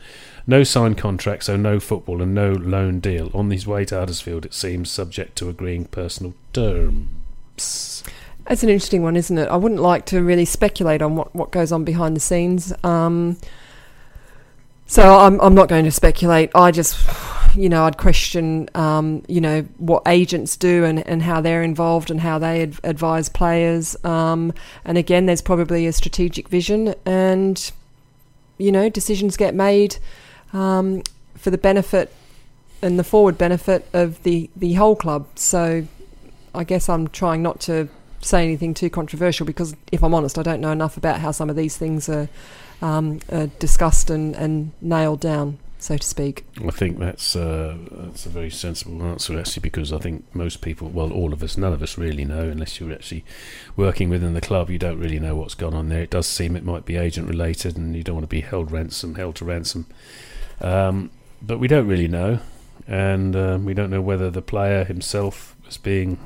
No 0.46 0.64
signed 0.64 0.98
contract, 0.98 1.44
so 1.44 1.56
no 1.56 1.78
football 1.78 2.20
and 2.20 2.34
no 2.34 2.52
loan 2.52 3.00
deal. 3.00 3.30
On 3.34 3.50
his 3.50 3.66
way 3.66 3.84
to 3.86 3.96
Huddersfield, 3.96 4.44
it 4.44 4.54
seems 4.54 4.90
subject 4.90 5.36
to 5.38 5.48
agreeing 5.48 5.84
personal 5.86 6.34
terms. 6.52 8.02
That's 8.46 8.62
an 8.62 8.68
interesting 8.68 9.02
one, 9.02 9.16
isn't 9.16 9.38
it? 9.38 9.48
I 9.48 9.56
wouldn't 9.56 9.80
like 9.80 10.04
to 10.06 10.20
really 10.22 10.44
speculate 10.44 11.00
on 11.00 11.14
what, 11.14 11.34
what 11.34 11.52
goes 11.52 11.70
on 11.70 11.84
behind 11.84 12.16
the 12.16 12.20
scenes. 12.20 12.72
Um, 12.82 13.36
so 14.86 15.18
I'm, 15.20 15.40
I'm 15.40 15.54
not 15.54 15.68
going 15.68 15.84
to 15.84 15.92
speculate. 15.92 16.50
I 16.54 16.72
just 16.72 16.96
you 17.54 17.68
know, 17.68 17.84
I'd 17.84 17.98
question, 17.98 18.68
um, 18.74 19.22
you 19.28 19.40
know, 19.40 19.62
what 19.78 20.02
agents 20.06 20.56
do 20.56 20.84
and, 20.84 21.06
and 21.06 21.22
how 21.22 21.40
they're 21.40 21.62
involved 21.62 22.10
and 22.10 22.20
how 22.20 22.38
they 22.38 22.62
ad- 22.62 22.80
advise 22.82 23.28
players. 23.28 24.02
Um, 24.04 24.52
and 24.84 24.96
again, 24.96 25.26
there's 25.26 25.42
probably 25.42 25.86
a 25.86 25.92
strategic 25.92 26.48
vision 26.48 26.94
and, 27.04 27.70
you 28.58 28.72
know, 28.72 28.88
decisions 28.88 29.36
get 29.36 29.54
made 29.54 29.96
um, 30.52 31.02
for 31.36 31.50
the 31.50 31.58
benefit 31.58 32.12
and 32.80 32.98
the 32.98 33.04
forward 33.04 33.38
benefit 33.38 33.88
of 33.92 34.22
the, 34.22 34.50
the 34.56 34.74
whole 34.74 34.96
club. 34.96 35.26
So 35.36 35.86
I 36.54 36.64
guess 36.64 36.88
I'm 36.88 37.08
trying 37.08 37.42
not 37.42 37.60
to 37.62 37.88
say 38.20 38.44
anything 38.44 38.74
too 38.74 38.90
controversial 38.90 39.46
because, 39.46 39.74
if 39.90 40.02
I'm 40.02 40.14
honest, 40.14 40.38
I 40.38 40.42
don't 40.42 40.60
know 40.60 40.72
enough 40.72 40.96
about 40.96 41.20
how 41.20 41.30
some 41.30 41.50
of 41.50 41.56
these 41.56 41.76
things 41.76 42.08
are, 42.08 42.28
um, 42.80 43.20
are 43.30 43.46
discussed 43.58 44.10
and, 44.10 44.34
and 44.36 44.72
nailed 44.80 45.20
down 45.20 45.58
so 45.82 45.96
to 45.96 46.06
speak. 46.06 46.44
I 46.64 46.70
think 46.70 46.98
that's 46.98 47.34
uh, 47.34 47.76
that's 47.90 48.24
a 48.24 48.28
very 48.28 48.50
sensible 48.50 49.02
answer, 49.02 49.38
actually, 49.38 49.62
because 49.62 49.92
I 49.92 49.98
think 49.98 50.24
most 50.34 50.60
people, 50.60 50.88
well, 50.88 51.12
all 51.12 51.32
of 51.32 51.42
us, 51.42 51.56
none 51.56 51.72
of 51.72 51.82
us 51.82 51.98
really 51.98 52.24
know, 52.24 52.48
unless 52.48 52.78
you're 52.78 52.92
actually 52.92 53.24
working 53.76 54.08
within 54.08 54.34
the 54.34 54.40
club, 54.40 54.70
you 54.70 54.78
don't 54.78 55.00
really 55.00 55.18
know 55.18 55.34
what's 55.34 55.54
gone 55.54 55.74
on 55.74 55.88
there. 55.88 56.02
It 56.02 56.10
does 56.10 56.26
seem 56.26 56.54
it 56.56 56.64
might 56.64 56.84
be 56.84 56.96
agent 56.96 57.28
related, 57.28 57.76
and 57.76 57.96
you 57.96 58.04
don't 58.04 58.14
want 58.14 58.24
to 58.24 58.28
be 58.28 58.42
held 58.42 58.70
ransom, 58.70 59.16
held 59.16 59.34
to 59.36 59.44
ransom. 59.44 59.86
Um, 60.62 61.10
but 61.40 61.58
we 61.58 61.68
don't 61.68 61.86
really 61.86 62.08
know, 62.08 62.38
and 62.86 63.34
um, 63.34 63.64
we 63.64 63.74
don't 63.74 63.90
know 63.90 64.00
whether 64.00 64.30
the 64.30 64.42
player 64.42 64.84
himself 64.84 65.56
is 65.68 65.76
being, 65.76 66.18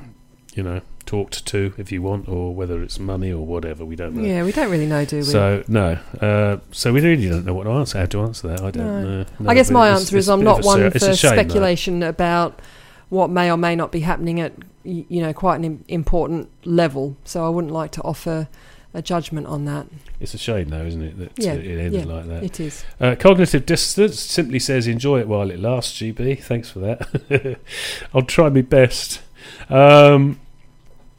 you 0.53 0.63
know, 0.63 0.81
talked 1.05 1.45
to 1.47 1.73
if 1.77 1.91
you 1.91 2.01
want, 2.03 2.29
or 2.29 2.53
whether 2.53 2.83
it's 2.83 2.99
money 2.99 3.31
or 3.31 3.45
whatever. 3.45 3.83
We 3.83 3.95
don't 3.95 4.15
know. 4.15 4.21
Yeah, 4.21 4.43
we 4.43 4.51
don't 4.51 4.69
really 4.69 4.85
know, 4.85 5.05
do 5.05 5.17
we? 5.17 5.23
So 5.23 5.63
no, 5.67 5.97
uh, 6.21 6.57
so 6.71 6.93
we 6.93 7.01
really 7.01 7.27
don't 7.27 7.45
know 7.45 7.53
what 7.55 7.63
to 7.63 7.71
answer. 7.71 7.97
How 7.97 8.05
to 8.05 8.21
answer 8.21 8.47
that? 8.49 8.61
I 8.61 8.71
don't 8.71 8.85
no. 8.85 9.23
know. 9.23 9.49
I 9.49 9.55
guess 9.55 9.71
my 9.71 9.89
answer 9.89 10.17
is 10.17 10.29
I'm 10.29 10.43
not 10.43 10.63
one 10.63 10.91
for 10.91 11.15
speculation 11.15 11.99
though. 11.99 12.09
about 12.09 12.61
what 13.09 13.29
may 13.29 13.49
or 13.49 13.57
may 13.57 13.75
not 13.75 13.91
be 13.91 14.01
happening 14.01 14.39
at 14.39 14.53
you 14.83 15.21
know 15.21 15.33
quite 15.33 15.59
an 15.59 15.83
important 15.87 16.49
level. 16.63 17.17
So 17.23 17.45
I 17.45 17.49
wouldn't 17.49 17.73
like 17.73 17.91
to 17.93 18.01
offer 18.03 18.47
a 18.93 19.01
judgment 19.01 19.47
on 19.47 19.65
that. 19.65 19.87
It's 20.19 20.33
a 20.33 20.37
shame, 20.37 20.69
though, 20.69 20.85
isn't 20.85 21.01
it, 21.01 21.17
that 21.19 21.31
yeah, 21.37 21.53
it 21.53 21.79
ended 21.79 22.05
yeah, 22.05 22.13
like 22.13 22.27
that? 22.27 22.43
It 22.43 22.59
is. 22.59 22.83
Uh, 22.99 23.15
cognitive 23.19 23.65
dissonance 23.65 24.19
simply 24.19 24.59
says, 24.59 24.87
"Enjoy 24.87 25.19
it 25.19 25.27
while 25.27 25.51
it 25.51 25.59
lasts." 25.59 25.99
GB, 25.99 26.41
thanks 26.41 26.69
for 26.69 26.79
that. 26.79 27.59
I'll 28.13 28.23
try 28.23 28.49
my 28.49 28.61
best. 28.61 29.21
Um, 29.69 30.39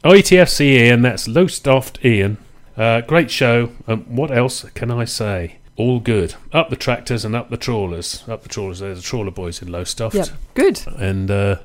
ITFC 0.03 0.61
Ian, 0.61 1.01
that's 1.01 1.27
Lowestoft 1.27 2.03
Ian. 2.03 2.37
Uh, 2.77 3.01
great 3.01 3.29
show. 3.29 3.71
Um, 3.87 4.03
what 4.15 4.31
else 4.31 4.63
can 4.73 4.89
I 4.89 5.05
say? 5.05 5.57
All 5.75 5.99
good. 5.99 6.35
Up 6.53 6.69
the 6.69 6.75
tractors 6.75 7.25
and 7.25 7.35
up 7.35 7.49
the 7.49 7.57
trawlers. 7.57 8.23
Up 8.27 8.43
the 8.43 8.49
trawlers. 8.49 8.79
There's 8.79 8.99
the 8.99 9.03
trawler 9.03 9.31
boys 9.31 9.61
in 9.61 9.71
Lowestoft. 9.71 10.15
Yeah, 10.15 10.25
good. 10.53 10.81
And 10.97 11.29
uh, 11.29 11.57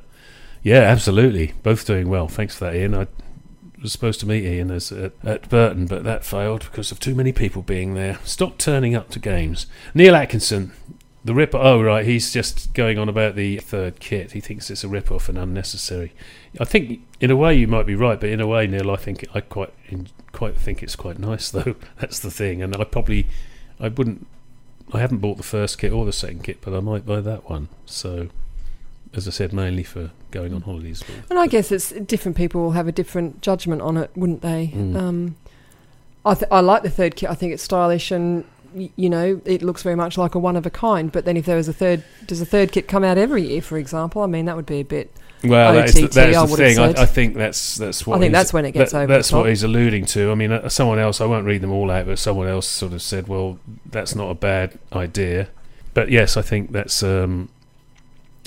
yeah, 0.63 0.81
absolutely. 0.81 1.53
Both 1.63 1.87
doing 1.87 2.09
well. 2.09 2.27
Thanks 2.29 2.57
for 2.57 2.65
that, 2.65 2.75
Ian. 2.75 2.95
I 2.95 3.07
was 3.85 3.93
supposed 3.93 4.19
to 4.21 4.27
meet 4.27 4.45
Ian 4.45 4.71
as, 4.71 4.91
at, 4.91 5.13
at 5.23 5.49
Burton, 5.51 5.87
but 5.87 6.05
that 6.05 6.25
failed 6.25 6.65
because 6.65 6.91
of 6.91 6.99
too 6.99 7.15
many 7.15 7.33
people 7.33 7.61
being 7.61 7.95
there. 7.95 8.19
Stop 8.25 8.57
turning 8.57 8.97
up 8.97 9.11
to 9.11 9.19
games. 9.19 9.67
Neil 9.93 10.17
Atkinson, 10.17 10.73
The 11.23 11.35
ripper. 11.35 11.59
Oh, 11.59 11.83
right. 11.83 12.05
He's 12.05 12.33
just 12.33 12.73
going 12.73 12.99
on 12.99 13.11
about 13.11 13.35
the 13.35 13.59
third 13.59 14.01
kit. 14.01 14.33
He 14.33 14.41
thinks 14.41 14.71
it's 14.71 14.85
a 14.85 14.89
rip 14.89 15.13
off 15.13 15.29
and 15.29 15.37
unnecessary. 15.37 16.15
I 16.59 16.65
think, 16.65 17.01
in 17.21 17.31
a 17.31 17.37
way, 17.37 17.55
you 17.55 17.69
might 17.69 17.87
be 17.87 17.95
right, 17.95 18.19
but 18.19 18.31
in 18.31 18.41
a 18.41 18.47
way, 18.47 18.67
Neil, 18.67 18.91
I 18.91 18.97
think 18.97 19.27
I 19.35 19.41
quite 19.41 19.73
quite 20.33 20.57
think 20.57 20.83
it's 20.83 20.97
quite 20.97 21.19
nice 21.19 21.51
though. 21.53 21.77
That's 22.01 22.19
the 22.19 22.31
thing, 22.31 22.63
and 22.63 22.75
I 22.75 22.85
probably 22.85 23.27
I 23.79 23.89
wouldn't. 23.89 24.27
I 24.93 24.99
haven't 25.01 25.19
bought 25.19 25.37
the 25.37 25.43
first 25.43 25.79
kit 25.79 25.93
or 25.93 26.05
the 26.05 26.13
second 26.13 26.45
kit, 26.45 26.59
but 26.61 26.75
I 26.75 26.81
might 26.81 27.07
buy 27.07 27.21
that 27.21 27.49
one. 27.49 27.69
So, 27.87 28.29
as 29.15 29.29
I 29.29 29.31
said, 29.31 29.53
mainly 29.53 29.83
for 29.83 30.11
going 30.31 30.53
on 30.55 30.63
holidays. 30.63 31.03
And 31.31 31.39
I 31.39 31.47
guess 31.47 31.71
it's 31.71 31.91
different 31.91 32.37
people 32.37 32.63
will 32.63 32.73
have 32.73 32.89
a 32.89 32.93
different 32.93 33.41
judgment 33.41 33.83
on 33.83 33.97
it, 33.97 34.11
wouldn't 34.15 34.43
they? 34.43 34.73
Mm. 34.75 34.97
Um, 34.97 35.37
I 36.25 36.35
th- 36.35 36.51
I 36.51 36.61
like 36.61 36.83
the 36.83 36.91
third 36.91 37.17
kit. 37.17 37.31
I 37.31 37.35
think 37.35 37.53
it's 37.53 37.63
stylish 37.63 38.11
and 38.11 38.45
you 38.75 39.09
know, 39.09 39.41
it 39.45 39.63
looks 39.63 39.83
very 39.83 39.95
much 39.95 40.19
like 40.19 40.35
a 40.35 40.39
one 40.39 40.57
of 40.57 40.67
a 40.67 40.71
kind. 40.71 41.13
But 41.13 41.25
then 41.25 41.37
if 41.37 41.47
there 41.47 41.57
was 41.57 41.69
a 41.69 41.73
third, 41.73 42.03
does 42.27 42.41
a 42.41 42.47
third 42.47 42.73
kit 42.73 42.89
come 42.89 43.05
out 43.05 43.19
every 43.19 43.43
year, 43.43 43.63
for 43.63 43.79
example? 43.79 44.23
I 44.23 44.27
mean, 44.27 44.47
that 44.47 44.57
would 44.57 44.67
be 44.67 44.81
a 44.81 44.85
bit. 44.85 45.15
Well, 45.45 45.75
that 45.75 45.91
is 45.91 45.95
the, 45.95 46.07
that 46.09 46.31
is 46.31 46.51
the 46.51 46.57
thing. 46.57 46.79
I, 46.79 47.03
I, 47.03 47.07
think 47.07 47.35
that's 47.35 47.77
that's 47.77 48.07
what 48.07 48.17
I 48.17 48.21
think 48.21 48.33
that's 48.33 48.53
when 48.53 48.65
it 48.65 48.73
gets 48.73 48.93
that, 48.93 49.03
over. 49.03 49.13
That's 49.13 49.31
what 49.31 49.49
he's 49.49 49.63
alluding 49.63 50.07
to. 50.07 50.31
I 50.31 50.35
mean, 50.35 50.53
uh, 50.53 50.69
someone 50.69 50.99
else. 50.99 51.21
I 51.21 51.27
won't 51.27 51.45
read 51.45 51.61
them 51.61 51.71
all 51.71 51.91
out, 51.91 52.07
but 52.07 52.19
someone 52.19 52.49
else 52.49 52.67
sort 52.67 52.95
of 52.95 53.03
said, 53.03 53.29
"Well, 53.29 53.59
that's 53.87 54.15
not 54.15 54.31
a 54.31 54.35
bad 54.35 54.79
idea." 54.93 55.49
But 55.93 56.11
yes, 56.11 56.37
I 56.37 56.43
think 56.43 56.73
that's 56.73 57.03
um, 57.03 57.51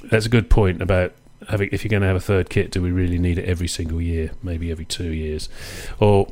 that's 0.04 0.26
a 0.26 0.30
good 0.30 0.50
point 0.50 0.82
about 0.82 1.14
having. 1.50 1.70
If 1.72 1.84
you're 1.84 1.90
going 1.90 2.02
to 2.02 2.08
have 2.08 2.16
a 2.16 2.22
third 2.22 2.50
kit, 2.50 2.72
do 2.72 2.82
we 2.82 2.92
really 2.92 3.18
need 3.18 3.38
it 3.38 3.46
every 3.46 3.68
single 3.68 4.02
year? 4.02 4.32
Maybe 4.44 4.72
every 4.72 4.86
two 4.86 5.12
years, 5.12 5.50
or 6.00 6.28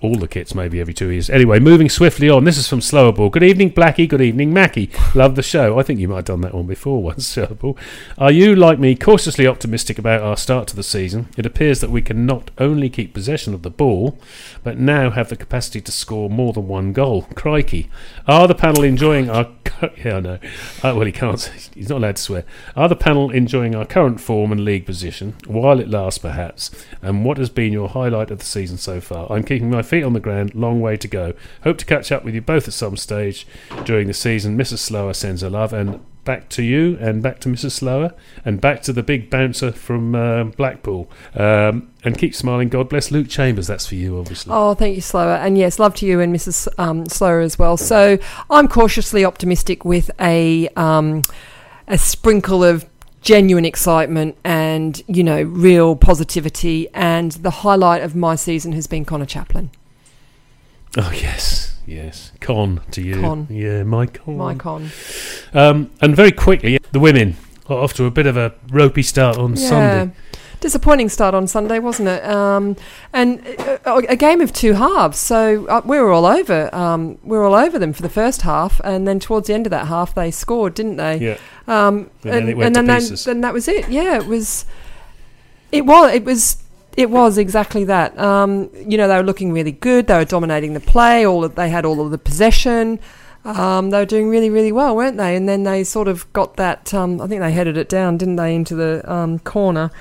all 0.00 0.14
the 0.14 0.28
kits 0.28 0.54
maybe 0.54 0.80
every 0.80 0.94
two 0.94 1.08
years. 1.08 1.28
Anyway, 1.28 1.58
moving 1.58 1.88
swiftly 1.88 2.30
on. 2.30 2.44
This 2.44 2.56
is 2.56 2.68
from 2.68 2.80
Slowerball. 2.80 3.32
Good 3.32 3.42
evening, 3.42 3.72
Blackie. 3.72 4.08
Good 4.08 4.20
evening, 4.20 4.52
Mackie. 4.52 4.90
Love 5.14 5.34
the 5.34 5.42
show. 5.42 5.78
I 5.78 5.82
think 5.82 5.98
you 5.98 6.06
might 6.06 6.16
have 6.16 6.24
done 6.26 6.40
that 6.42 6.54
one 6.54 6.66
before 6.66 7.02
once, 7.02 7.34
Slowerball. 7.34 7.76
Are 8.16 8.30
you, 8.30 8.54
like 8.54 8.78
me, 8.78 8.94
cautiously 8.94 9.46
optimistic 9.46 9.98
about 9.98 10.22
our 10.22 10.36
start 10.36 10.68
to 10.68 10.76
the 10.76 10.84
season? 10.84 11.28
It 11.36 11.46
appears 11.46 11.80
that 11.80 11.90
we 11.90 12.00
can 12.00 12.26
not 12.26 12.50
only 12.58 12.88
keep 12.88 13.12
possession 13.12 13.54
of 13.54 13.62
the 13.62 13.70
ball, 13.70 14.18
but 14.62 14.78
now 14.78 15.10
have 15.10 15.30
the 15.30 15.36
capacity 15.36 15.80
to 15.80 15.92
score 15.92 16.30
more 16.30 16.52
than 16.52 16.68
one 16.68 16.92
goal. 16.92 17.22
Crikey. 17.34 17.90
Are 18.26 18.46
the 18.46 18.54
panel 18.54 18.84
enjoying 18.84 19.28
our... 19.28 19.48
yeah, 20.04 20.16
I 20.16 20.20
know. 20.20 20.38
Uh, 20.82 20.94
well, 20.94 21.06
he 21.06 21.12
can't. 21.12 21.40
He's 21.74 21.88
not 21.88 21.98
allowed 21.98 22.16
to 22.16 22.22
swear. 22.22 22.44
Are 22.76 22.88
the 22.88 22.96
panel 22.96 23.30
enjoying 23.30 23.74
our 23.74 23.84
current 23.84 24.20
form 24.20 24.52
and 24.52 24.64
league 24.64 24.86
position, 24.86 25.34
while 25.46 25.80
it 25.80 25.88
lasts 25.88 26.18
perhaps? 26.18 26.70
And 27.02 27.24
what 27.24 27.38
has 27.38 27.50
been 27.50 27.72
your 27.72 27.88
highlight 27.88 28.30
of 28.30 28.38
the 28.38 28.44
season 28.44 28.78
so 28.78 29.00
far? 29.00 29.30
I'm 29.30 29.42
keeping 29.42 29.70
my 29.70 29.82
feet 29.88 30.04
on 30.04 30.12
the 30.12 30.20
ground, 30.20 30.54
long 30.54 30.80
way 30.80 30.96
to 30.96 31.08
go. 31.08 31.34
Hope 31.64 31.78
to 31.78 31.84
catch 31.84 32.12
up 32.12 32.24
with 32.24 32.34
you 32.34 32.40
both 32.40 32.68
at 32.68 32.74
some 32.74 32.96
stage 32.96 33.46
during 33.84 34.06
the 34.06 34.14
season. 34.14 34.56
Mrs. 34.56 34.78
Slower 34.78 35.14
sends 35.14 35.42
her 35.42 35.50
love, 35.50 35.72
and 35.72 36.00
back 36.24 36.50
to 36.50 36.62
you, 36.62 36.98
and 37.00 37.22
back 37.22 37.40
to 37.40 37.48
Mrs. 37.48 37.72
Slower, 37.72 38.12
and 38.44 38.60
back 38.60 38.82
to 38.82 38.92
the 38.92 39.02
big 39.02 39.30
bouncer 39.30 39.72
from 39.72 40.14
uh, 40.14 40.44
Blackpool. 40.44 41.10
Um, 41.34 41.90
and 42.04 42.18
keep 42.18 42.34
smiling. 42.34 42.68
God 42.68 42.90
bless 42.90 43.10
Luke 43.10 43.28
Chambers. 43.28 43.66
That's 43.66 43.86
for 43.86 43.94
you, 43.94 44.18
obviously. 44.18 44.52
Oh, 44.54 44.74
thank 44.74 44.94
you, 44.94 45.00
Slower. 45.00 45.36
And 45.36 45.56
yes, 45.56 45.78
love 45.78 45.94
to 45.96 46.06
you 46.06 46.20
and 46.20 46.34
Mrs. 46.34 46.68
Um, 46.78 47.06
Slower 47.06 47.40
as 47.40 47.58
well. 47.58 47.76
So 47.76 48.18
I'm 48.50 48.68
cautiously 48.68 49.24
optimistic 49.24 49.84
with 49.84 50.10
a 50.20 50.68
um, 50.76 51.22
a 51.88 51.96
sprinkle 51.96 52.62
of 52.62 52.84
genuine 53.20 53.64
excitement 53.64 54.36
and 54.44 55.02
you 55.06 55.22
know 55.22 55.42
real 55.42 55.96
positivity. 55.96 56.88
And 56.94 57.32
the 57.32 57.50
highlight 57.50 58.02
of 58.02 58.14
my 58.14 58.34
season 58.34 58.72
has 58.72 58.86
been 58.86 59.04
Conor 59.04 59.26
Chaplin. 59.26 59.70
Oh 60.96 61.12
yes, 61.12 61.78
yes. 61.86 62.32
Con 62.40 62.80
to 62.92 63.02
you. 63.02 63.20
Con. 63.20 63.46
Yeah, 63.50 63.82
my 63.82 64.06
con. 64.06 64.36
My 64.36 64.54
con. 64.54 64.90
Um, 65.52 65.90
and 66.00 66.16
very 66.16 66.32
quickly, 66.32 66.78
the 66.92 67.00
women 67.00 67.36
got 67.66 67.78
off 67.78 67.92
to 67.94 68.04
a 68.04 68.10
bit 68.10 68.26
of 68.26 68.36
a 68.36 68.54
ropey 68.70 69.02
start 69.02 69.36
on 69.36 69.54
yeah. 69.56 69.68
Sunday. 69.68 70.14
Disappointing 70.60 71.08
start 71.08 71.34
on 71.34 71.46
Sunday, 71.46 71.78
wasn't 71.78 72.08
it? 72.08 72.24
Um, 72.24 72.76
and 73.12 73.46
a, 73.46 73.92
a, 74.10 74.16
game 74.16 74.40
of 74.40 74.52
two 74.52 74.72
halves. 74.72 75.18
So 75.18 75.66
uh, 75.66 75.82
we 75.84 75.98
were 75.98 76.10
all 76.10 76.26
over. 76.26 76.74
Um, 76.74 77.18
we 77.22 77.38
were 77.38 77.44
all 77.44 77.54
over 77.54 77.78
them 77.78 77.92
for 77.92 78.02
the 78.02 78.08
first 78.08 78.42
half, 78.42 78.80
and 78.82 79.06
then 79.06 79.20
towards 79.20 79.46
the 79.46 79.54
end 79.54 79.66
of 79.66 79.70
that 79.70 79.86
half, 79.86 80.14
they 80.14 80.30
scored, 80.30 80.74
didn't 80.74 80.96
they? 80.96 81.18
Yeah. 81.18 81.38
Um, 81.68 82.10
and, 82.24 82.48
and, 82.48 82.48
then, 82.48 82.76
and 82.76 82.88
then, 82.88 83.16
then, 83.24 83.40
that 83.42 83.52
was 83.52 83.68
it. 83.68 83.88
Yeah, 83.88 84.16
it 84.16 84.26
was. 84.26 84.64
It 85.70 85.86
was. 85.86 86.14
It 86.14 86.24
was 86.24 86.56
it 86.98 87.10
was 87.10 87.38
exactly 87.38 87.84
that. 87.84 88.18
Um, 88.18 88.70
you 88.74 88.98
know, 88.98 89.06
they 89.06 89.16
were 89.16 89.22
looking 89.22 89.52
really 89.52 89.70
good. 89.70 90.08
They 90.08 90.18
were 90.18 90.24
dominating 90.24 90.74
the 90.74 90.80
play. 90.80 91.24
All 91.24 91.44
of, 91.44 91.54
they 91.54 91.70
had 91.70 91.84
all 91.84 92.00
of 92.00 92.10
the 92.10 92.18
possession. 92.18 92.98
Um, 93.44 93.90
they 93.90 94.00
were 94.00 94.04
doing 94.04 94.28
really, 94.28 94.50
really 94.50 94.72
well, 94.72 94.96
weren't 94.96 95.16
they? 95.16 95.36
And 95.36 95.48
then 95.48 95.62
they 95.62 95.84
sort 95.84 96.08
of 96.08 96.30
got 96.32 96.56
that. 96.56 96.92
Um, 96.92 97.20
I 97.20 97.28
think 97.28 97.40
they 97.40 97.52
headed 97.52 97.76
it 97.76 97.88
down, 97.88 98.16
didn't 98.16 98.34
they, 98.34 98.52
into 98.52 98.74
the 98.74 99.10
um, 99.10 99.38
corner. 99.38 99.92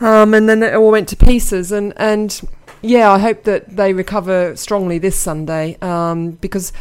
Um, 0.00 0.34
and 0.34 0.48
then 0.48 0.62
it 0.62 0.74
all 0.74 0.90
went 0.90 1.08
to 1.08 1.16
pieces. 1.16 1.72
And 1.72 1.92
and 1.96 2.40
yeah, 2.82 3.10
I 3.10 3.18
hope 3.18 3.44
that 3.44 3.76
they 3.76 3.92
recover 3.92 4.56
strongly 4.56 4.98
this 4.98 5.16
Sunday 5.18 5.76
um, 5.80 6.32
because 6.32 6.72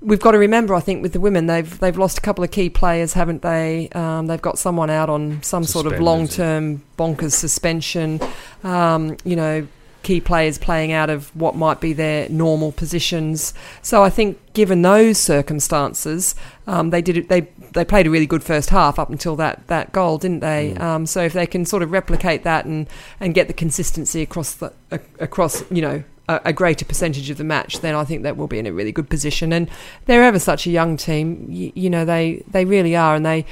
we've 0.00 0.20
got 0.20 0.32
to 0.32 0.38
remember, 0.38 0.74
I 0.74 0.80
think, 0.80 1.02
with 1.02 1.12
the 1.12 1.20
women, 1.20 1.46
they've 1.46 1.78
they've 1.80 1.96
lost 1.96 2.18
a 2.18 2.20
couple 2.20 2.44
of 2.44 2.50
key 2.50 2.70
players, 2.70 3.12
haven't 3.12 3.42
they? 3.42 3.88
Um, 3.90 4.26
they've 4.26 4.40
got 4.40 4.58
someone 4.58 4.90
out 4.90 5.10
on 5.10 5.42
some 5.42 5.64
Suspended. 5.64 5.90
sort 5.90 5.94
of 5.94 6.00
long 6.00 6.28
term 6.28 6.82
bonkers 6.98 7.32
suspension. 7.32 8.20
Um, 8.64 9.16
you 9.24 9.36
know, 9.36 9.66
key 10.02 10.20
players 10.20 10.58
playing 10.58 10.92
out 10.92 11.10
of 11.10 11.34
what 11.36 11.54
might 11.54 11.80
be 11.80 11.92
their 11.92 12.28
normal 12.28 12.72
positions. 12.72 13.54
So 13.82 14.02
I 14.02 14.10
think, 14.10 14.38
given 14.52 14.82
those 14.82 15.18
circumstances, 15.18 16.34
um, 16.66 16.90
they 16.90 17.02
did 17.02 17.16
it. 17.16 17.28
They 17.28 17.48
they 17.72 17.84
played 17.84 18.06
a 18.06 18.10
really 18.10 18.26
good 18.26 18.42
first 18.42 18.70
half 18.70 18.98
up 18.98 19.10
until 19.10 19.36
that, 19.36 19.66
that 19.68 19.92
goal, 19.92 20.18
didn't 20.18 20.40
they? 20.40 20.74
Mm. 20.76 20.80
Um, 20.80 21.06
so 21.06 21.22
if 21.22 21.32
they 21.32 21.46
can 21.46 21.64
sort 21.64 21.84
of 21.84 21.92
replicate 21.92 22.42
that 22.42 22.64
and, 22.64 22.88
and 23.20 23.32
get 23.32 23.46
the 23.46 23.54
consistency 23.54 24.22
across 24.22 24.54
the 24.54 24.72
across 25.20 25.62
you 25.70 25.80
know 25.80 26.02
a, 26.30 26.40
a, 26.46 26.52
greater 26.52 26.84
percentage 26.84 27.30
of 27.30 27.38
the 27.38 27.44
match, 27.44 27.80
then 27.80 27.94
I 27.94 28.04
think 28.04 28.22
that 28.22 28.36
will 28.36 28.46
be 28.46 28.58
in 28.58 28.66
a 28.66 28.72
really 28.72 28.92
good 28.92 29.10
position. 29.10 29.52
And 29.52 29.68
they're 30.06 30.22
ever 30.22 30.38
such 30.38 30.66
a 30.66 30.70
young 30.70 30.96
team, 30.96 31.46
you, 31.48 31.72
you 31.74 31.90
know, 31.90 32.04
they, 32.04 32.44
they 32.48 32.64
really 32.64 32.94
are, 32.94 33.14
and 33.14 33.26
they 33.26 33.46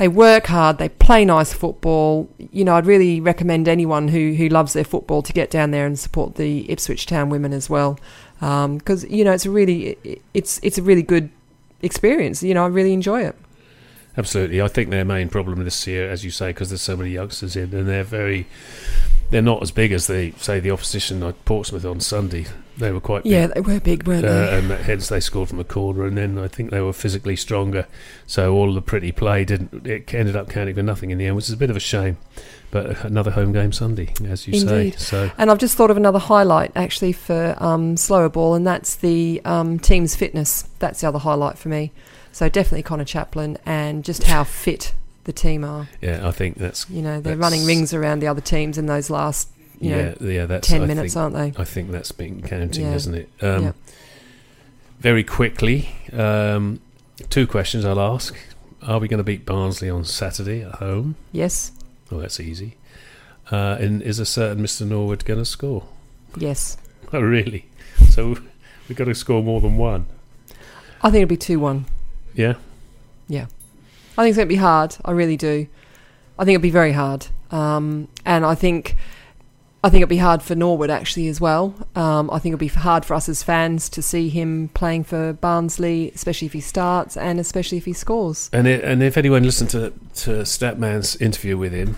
they 0.00 0.08
work 0.08 0.46
hard, 0.46 0.78
they 0.78 0.88
play 0.88 1.26
nice 1.26 1.52
football. 1.52 2.26
You 2.38 2.64
know, 2.64 2.74
I'd 2.74 2.86
really 2.86 3.20
recommend 3.20 3.68
anyone 3.68 4.08
who, 4.08 4.32
who 4.32 4.48
loves 4.48 4.72
their 4.72 4.82
football 4.82 5.20
to 5.20 5.30
get 5.30 5.50
down 5.50 5.72
there 5.72 5.84
and 5.84 5.98
support 5.98 6.36
the 6.36 6.64
Ipswich 6.70 7.04
Town 7.04 7.28
women 7.28 7.52
as 7.52 7.68
well, 7.68 7.98
because 8.38 9.04
um, 9.04 9.10
you 9.10 9.24
know 9.24 9.32
it's 9.32 9.44
a 9.44 9.50
really 9.50 10.22
it's 10.32 10.58
it's 10.62 10.78
a 10.78 10.82
really 10.82 11.02
good 11.02 11.28
experience. 11.82 12.42
You 12.42 12.54
know, 12.54 12.64
I 12.64 12.68
really 12.68 12.94
enjoy 12.94 13.24
it. 13.26 13.36
Absolutely, 14.16 14.62
I 14.62 14.68
think 14.68 14.88
their 14.88 15.04
main 15.04 15.28
problem 15.28 15.62
this 15.62 15.86
year, 15.86 16.10
as 16.10 16.24
you 16.24 16.30
say, 16.30 16.48
because 16.48 16.70
there's 16.70 16.80
so 16.80 16.96
many 16.96 17.10
youngsters 17.10 17.54
in, 17.54 17.74
and 17.74 17.86
they're 17.86 18.02
very 18.02 18.46
they're 19.28 19.42
not 19.42 19.60
as 19.60 19.70
big 19.70 19.92
as 19.92 20.06
the 20.06 20.32
say 20.38 20.60
the 20.60 20.70
opposition 20.70 21.20
like 21.20 21.44
Portsmouth 21.44 21.84
on 21.84 22.00
Sunday. 22.00 22.46
They 22.80 22.92
were 22.92 23.00
quite 23.00 23.26
yeah, 23.26 23.48
they 23.48 23.60
were 23.60 23.78
big, 23.78 24.06
weren't 24.06 24.24
uh, 24.24 24.32
they? 24.32 24.58
And 24.58 24.70
hence 24.70 25.08
they 25.08 25.20
scored 25.20 25.50
from 25.50 25.60
a 25.60 25.64
corner, 25.64 26.04
and 26.04 26.16
then 26.16 26.38
I 26.38 26.48
think 26.48 26.70
they 26.70 26.80
were 26.80 26.92
physically 26.92 27.36
stronger. 27.36 27.86
So 28.26 28.54
all 28.54 28.72
the 28.72 28.82
pretty 28.82 29.12
play 29.12 29.44
didn't. 29.44 29.86
It 29.86 30.12
ended 30.14 30.34
up 30.34 30.48
counting 30.48 30.74
for 30.74 30.82
nothing 30.82 31.10
in 31.10 31.18
the 31.18 31.26
end, 31.26 31.36
which 31.36 31.46
is 31.46 31.52
a 31.52 31.56
bit 31.56 31.70
of 31.70 31.76
a 31.76 31.80
shame. 31.80 32.16
But 32.70 33.04
another 33.04 33.32
home 33.32 33.52
game 33.52 33.72
Sunday, 33.72 34.14
as 34.24 34.46
you 34.46 34.54
Indeed. 34.54 34.94
say. 34.94 34.98
So 34.98 35.30
and 35.36 35.50
I've 35.50 35.58
just 35.58 35.76
thought 35.76 35.90
of 35.90 35.96
another 35.96 36.20
highlight 36.20 36.72
actually 36.74 37.12
for 37.12 37.56
um, 37.58 37.96
slower 37.96 38.28
ball, 38.28 38.54
and 38.54 38.66
that's 38.66 38.96
the 38.96 39.42
um, 39.44 39.78
team's 39.78 40.16
fitness. 40.16 40.62
That's 40.78 41.00
the 41.02 41.08
other 41.08 41.18
highlight 41.18 41.58
for 41.58 41.68
me. 41.68 41.92
So 42.32 42.48
definitely 42.48 42.84
Conor 42.84 43.04
Chaplin 43.04 43.58
and 43.66 44.04
just 44.04 44.24
how 44.24 44.44
fit 44.44 44.94
the 45.24 45.32
team 45.32 45.64
are. 45.64 45.88
Yeah, 46.00 46.26
I 46.26 46.30
think 46.30 46.56
that's 46.56 46.88
you 46.88 47.02
know 47.02 47.20
they're 47.20 47.36
running 47.36 47.66
rings 47.66 47.92
around 47.92 48.20
the 48.20 48.28
other 48.28 48.40
teams 48.40 48.78
in 48.78 48.86
those 48.86 49.10
last 49.10 49.48
yeah 49.80 50.14
know, 50.20 50.28
yeah 50.28 50.46
that's 50.46 50.68
ten 50.68 50.82
I 50.82 50.86
minutes, 50.86 51.14
think, 51.14 51.22
aren't 51.22 51.34
they? 51.56 51.60
I 51.60 51.64
think 51.64 51.90
that's 51.90 52.12
been 52.12 52.42
counting, 52.42 52.84
yeah. 52.84 52.90
hasn't 52.90 53.16
it? 53.16 53.30
Um, 53.40 53.62
yeah. 53.64 53.72
Very 55.00 55.24
quickly, 55.24 55.88
um, 56.12 56.80
two 57.30 57.46
questions 57.46 57.84
I'll 57.84 58.00
ask: 58.00 58.36
Are 58.82 58.98
we 58.98 59.08
going 59.08 59.18
to 59.18 59.24
beat 59.24 59.46
Barnsley 59.46 59.88
on 59.90 60.04
Saturday 60.04 60.62
at 60.62 60.76
home? 60.76 61.16
Yes. 61.32 61.72
Oh, 62.12 62.20
that's 62.20 62.40
easy. 62.40 62.76
Uh, 63.50 63.76
and 63.80 64.02
is 64.02 64.18
a 64.18 64.26
certain 64.26 64.62
Mr. 64.62 64.86
Norwood 64.86 65.24
going 65.24 65.40
to 65.40 65.44
score? 65.44 65.84
Yes. 66.36 66.76
Oh, 67.12 67.20
really? 67.20 67.66
So 68.10 68.36
we've 68.88 68.96
got 68.96 69.06
to 69.06 69.16
score 69.16 69.42
more 69.42 69.60
than 69.60 69.76
one. 69.76 70.06
I 71.02 71.10
think 71.10 71.22
it'll 71.22 71.28
be 71.28 71.36
two 71.36 71.58
one. 71.58 71.86
Yeah. 72.34 72.54
Yeah. 73.26 73.46
I 74.16 74.22
think 74.22 74.28
it's 74.28 74.36
going 74.36 74.46
to 74.46 74.54
be 74.54 74.54
hard. 74.54 74.96
I 75.04 75.10
really 75.10 75.36
do. 75.36 75.66
I 76.38 76.44
think 76.44 76.54
it'll 76.54 76.62
be 76.62 76.70
very 76.70 76.92
hard. 76.92 77.26
Um, 77.50 78.06
and 78.24 78.46
I 78.46 78.54
think 78.54 78.96
I 79.82 79.88
think 79.88 80.02
it'd 80.02 80.10
be 80.10 80.18
hard 80.18 80.42
for 80.42 80.54
Norwood 80.54 80.90
actually 80.90 81.28
as 81.28 81.40
well. 81.40 81.74
Um, 81.96 82.30
I 82.30 82.38
think 82.38 82.52
it'd 82.52 82.60
be 82.60 82.68
hard 82.68 83.04
for 83.04 83.14
us 83.14 83.28
as 83.28 83.42
fans 83.42 83.88
to 83.90 84.02
see 84.02 84.28
him 84.28 84.68
playing 84.74 85.04
for 85.04 85.32
Barnsley, 85.32 86.12
especially 86.14 86.46
if 86.46 86.52
he 86.52 86.60
starts 86.60 87.16
and 87.16 87.40
especially 87.40 87.78
if 87.78 87.86
he 87.86 87.94
scores. 87.94 88.50
And 88.52 88.66
it, 88.66 88.84
and 88.84 89.02
if 89.02 89.16
anyone 89.16 89.42
listened 89.42 89.70
to 89.70 89.92
to 90.24 90.42
Statman's 90.42 91.16
interview 91.16 91.56
with 91.56 91.72
him, 91.72 91.96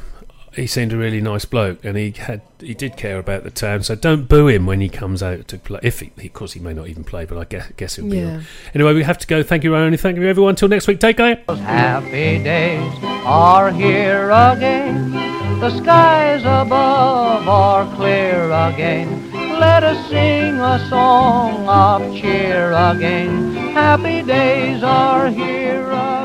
he 0.54 0.66
seemed 0.66 0.92
a 0.92 0.96
really 0.96 1.20
nice 1.20 1.44
bloke, 1.44 1.84
and 1.84 1.96
he 1.96 2.10
had 2.10 2.42
he 2.60 2.74
did 2.74 2.96
care 2.96 3.18
about 3.18 3.44
the 3.44 3.50
town. 3.50 3.82
So 3.82 3.94
don't 3.94 4.28
boo 4.28 4.48
him 4.48 4.66
when 4.66 4.80
he 4.80 4.88
comes 4.88 5.22
out 5.22 5.48
to 5.48 5.58
play. 5.58 5.80
If 5.82 6.00
he, 6.00 6.12
of 6.16 6.32
course, 6.32 6.52
he 6.52 6.60
may 6.60 6.72
not 6.74 6.88
even 6.88 7.04
play, 7.04 7.24
but 7.24 7.38
I 7.38 7.44
guess, 7.44 7.70
guess 7.76 7.96
he'll 7.96 8.08
be. 8.08 8.18
Yeah. 8.18 8.36
On. 8.36 8.44
Anyway, 8.74 8.94
we 8.94 9.02
have 9.02 9.18
to 9.18 9.26
go. 9.26 9.42
Thank 9.42 9.64
you, 9.64 9.72
Ryan. 9.72 9.96
Thank 9.96 10.16
you, 10.18 10.28
everyone. 10.28 10.50
Until 10.50 10.68
next 10.68 10.86
week. 10.86 11.00
Take 11.00 11.16
care. 11.16 11.42
Happy 11.48 12.42
days 12.42 12.92
are 13.24 13.70
here 13.70 14.30
again. 14.30 15.12
The 15.60 15.70
skies 15.80 16.42
above 16.42 17.48
are 17.48 17.96
clear 17.96 18.50
again. 18.50 19.30
Let 19.32 19.84
us 19.84 20.08
sing 20.08 20.58
a 20.58 20.84
song 20.88 21.68
of 21.68 22.16
cheer 22.16 22.72
again. 22.72 23.54
Happy 23.72 24.22
days 24.22 24.82
are 24.82 25.28
here 25.28 25.88
again. 25.90 26.21